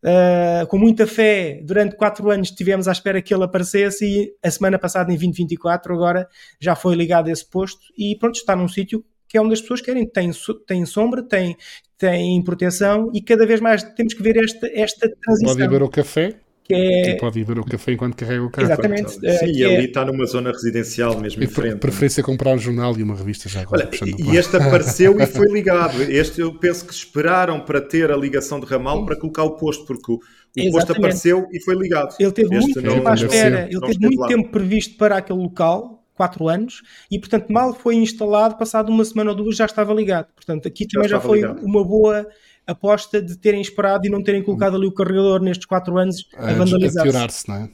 [0.00, 4.48] Uh, com muita fé, durante quatro anos estivemos à espera que ele aparecesse e a
[4.48, 6.28] semana passada, em 2024, agora
[6.60, 9.60] já foi ligado a esse posto e pronto, está num sítio que é onde as
[9.60, 10.30] pessoas querem, tem,
[10.68, 11.56] tem sombra, tem,
[11.98, 15.48] tem proteção e cada vez mais temos que ver esta, esta transição.
[15.48, 17.10] Pode beber o café que é...
[17.10, 18.66] E pode ir ver o café enquanto carrega o carro.
[18.66, 19.12] Exatamente.
[19.12, 19.84] Sim, é, e ali é...
[19.84, 21.76] está numa zona residencial mesmo e em frente.
[21.76, 23.90] Preferência comprar um jornal e uma revista já agora.
[24.02, 26.02] Olha, e este apareceu e foi ligado.
[26.02, 29.84] Este eu penso que esperaram para ter a ligação de ramal para colocar o posto,
[29.84, 32.14] porque o, o posto apareceu e foi ligado.
[32.18, 34.28] Ele teve este muito tempo à espera, ele teve muito lá.
[34.28, 39.30] tempo previsto para aquele local, quatro anos, e portanto mal foi instalado, passado uma semana
[39.30, 40.28] ou duas já estava ligado.
[40.34, 41.62] Portanto aqui já também já foi ligado.
[41.62, 42.26] uma boa
[42.66, 46.50] aposta de terem esperado e não terem colocado ali o carregador nestes 4 anos a,
[46.50, 47.48] a vandalizar-se.
[47.48, 47.70] não é?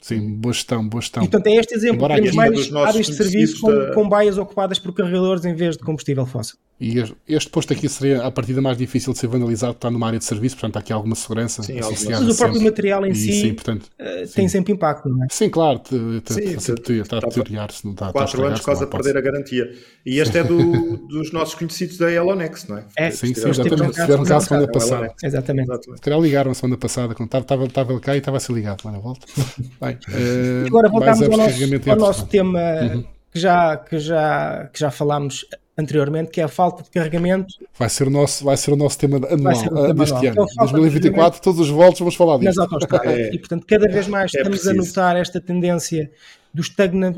[0.00, 1.24] Sim, boa gestão, boa gestão.
[1.24, 1.96] E, portanto, é este exemplo.
[1.96, 3.92] Embora Temos mais áreas de serviço com, da...
[3.92, 6.56] com baias ocupadas por carregadores em vez de combustível fóssil.
[6.78, 10.18] E este posto aqui seria a partida mais difícil de ser vandalizado, está numa área
[10.18, 11.62] de serviço, portanto há aqui alguma segurança.
[11.62, 15.24] Sim, mas o próprio material em e, si sim, portanto, uh, tem sempre impacto, não
[15.24, 15.28] é?
[15.30, 17.88] Sim, claro, está a deteriorar-se.
[17.88, 19.72] Está, quatro anos quase a perder a garantia.
[20.04, 22.84] E este é do, dos nossos conhecidos da Elonex, não é?
[22.98, 23.92] é sim, sim, exatamente.
[23.92, 25.14] Tiveram cá a semana passada.
[25.24, 25.70] Exatamente.
[25.82, 28.98] Se calhar ligaram a semana passada, estava, cá e estava a ser ligado lá na
[28.98, 29.26] volta.
[29.80, 33.04] Bem, uh, agora voltamos ao nosso, ao nosso tema uhum.
[33.32, 35.46] que, já, que, já, que já falámos
[35.78, 37.54] anteriormente, que é a falta de carregamento.
[37.78, 40.42] Vai ser o nosso, vai ser o nosso tema anual deste ano.
[40.42, 42.58] É 2024, todos os voltos vamos falar disso.
[42.58, 43.06] Nas autostradas.
[43.16, 43.32] É.
[43.32, 44.70] E, portanto, cada vez mais é estamos preciso.
[44.70, 46.10] a notar esta tendência
[46.52, 47.14] do estagna,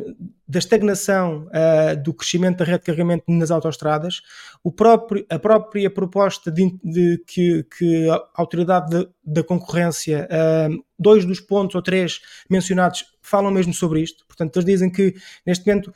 [0.47, 4.21] da estagnação uh, do crescimento da rede de carregamento nas autostradas.
[4.65, 11.25] O próprio, a própria proposta de, de que, que, a autoridade da concorrência, uh, dois
[11.25, 14.27] dos pontos ou três mencionados, falam mesmo sobre isto.
[14.27, 15.15] Portanto, eles dizem que
[15.47, 15.93] neste momento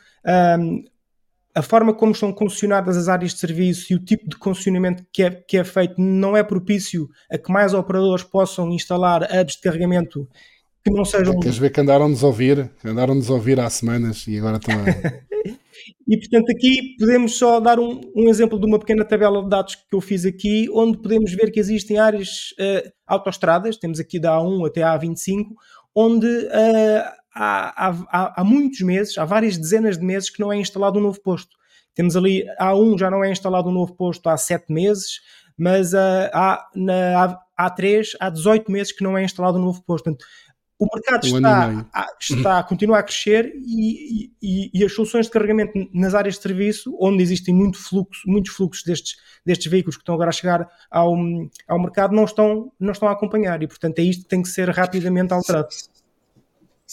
[1.55, 5.23] a forma como estão concessionadas as áreas de serviço e o tipo de concessionamento que
[5.23, 9.61] é, que é feito não é propício a que mais operadores possam instalar hubs de
[9.61, 10.29] carregamento
[10.85, 11.39] que não sejam.
[11.39, 12.71] Queres ver que andaram-nos a ouvir?
[12.85, 15.33] Andaram-nos a ouvir há semanas e agora estão a.
[16.09, 19.75] e portanto, aqui podemos só dar um, um, exemplo de uma pequena tabela de dados
[19.75, 24.37] que eu fiz aqui, onde podemos ver que existem áreas uh, autoestradas, temos aqui da
[24.37, 25.45] A1 até a A25,
[25.95, 30.57] onde uh, há, há, há, muitos meses, há várias dezenas de meses que não é
[30.57, 31.57] instalado um novo posto.
[31.95, 35.21] Temos ali, há um já não é instalado um novo posto há sete meses,
[35.57, 40.05] mas uh, há, na A3 há 18 meses que não é instalado um novo posto.
[40.05, 40.25] Portanto,
[40.83, 45.27] o mercado um está, a, está a continuar a crescer e, e, e, as soluções
[45.27, 49.15] de carregamento nas áreas de serviço, onde existem muito fluxo, muitos fluxos destes,
[49.47, 51.15] destes veículos que estão agora a chegar ao,
[51.69, 53.63] ao mercado, não estão, não estão a acompanhar.
[53.63, 55.69] E, portanto, é isto que tem que ser rapidamente alterado.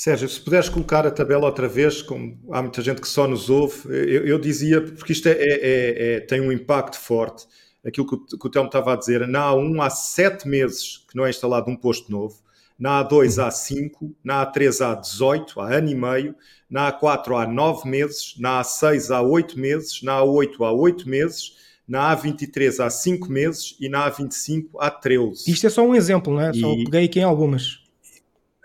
[0.01, 3.49] Sérgio, se puderes colocar a tabela outra vez, como há muita gente que só nos
[3.49, 7.45] ouve, eu, eu dizia, porque isto é, é, é, é, tem um impacto forte,
[7.85, 11.17] aquilo que o, que o Telmo estava a dizer, na A1 há sete meses que
[11.17, 12.37] não é instalado um posto novo,
[12.79, 16.33] na A2 há 5, na A3 há 18, há ano e meio,
[16.69, 21.57] na A4 há 9 meses, na A6 há 8 meses, na A8 há 8 meses,
[21.85, 25.51] na A23 há 5 meses e na A25 há 13.
[25.51, 26.51] Isto é só um exemplo, não é?
[26.51, 26.59] E...
[26.61, 27.78] Só peguei aqui em algumas.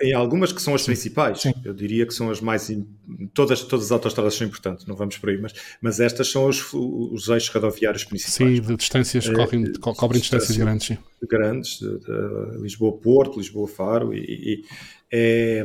[0.05, 1.55] Em algumas que são as principais, Sim.
[1.65, 2.71] eu diria que são as mais.
[3.33, 6.63] Todas, todas as autostradas são importantes, não vamos por aí, mas, mas estas são os,
[6.75, 8.35] os eixos rodoviários principais.
[8.35, 10.99] Sim, de distâncias, correm, é, cobrem distâncias grandes.
[11.27, 11.81] Grandes,
[12.61, 14.65] Lisboa-Porto, Lisboa-Faro, e, e
[15.11, 15.65] é,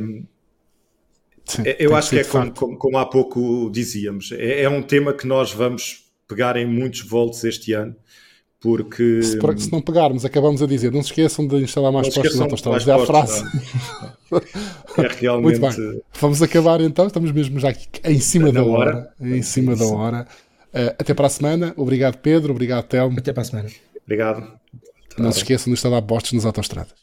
[1.44, 4.82] sim, é, eu acho que é como, como, como, há pouco dizíamos, é, é um
[4.82, 7.94] tema que nós vamos pegar em muitos volts este ano
[8.60, 12.36] porque se, se, não pegarmos, acabamos a dizer, não se esqueçam de instalar mais postos
[12.36, 12.90] na autostrada.
[12.90, 13.44] É a frase.
[14.98, 15.58] É realmente.
[15.58, 16.02] Muito bem.
[16.20, 18.96] Vamos acabar então, estamos mesmo já aqui em cima da hora.
[18.96, 19.14] hora.
[19.20, 20.26] Em cima da hora.
[20.74, 21.72] Uh, até para a semana.
[21.76, 22.52] Obrigado, Pedro.
[22.52, 23.18] Obrigado, Telmo.
[23.18, 23.70] Até para a semana.
[24.04, 24.46] Obrigado.
[25.18, 26.94] Não se esqueçam de instalar postos nas autostradas.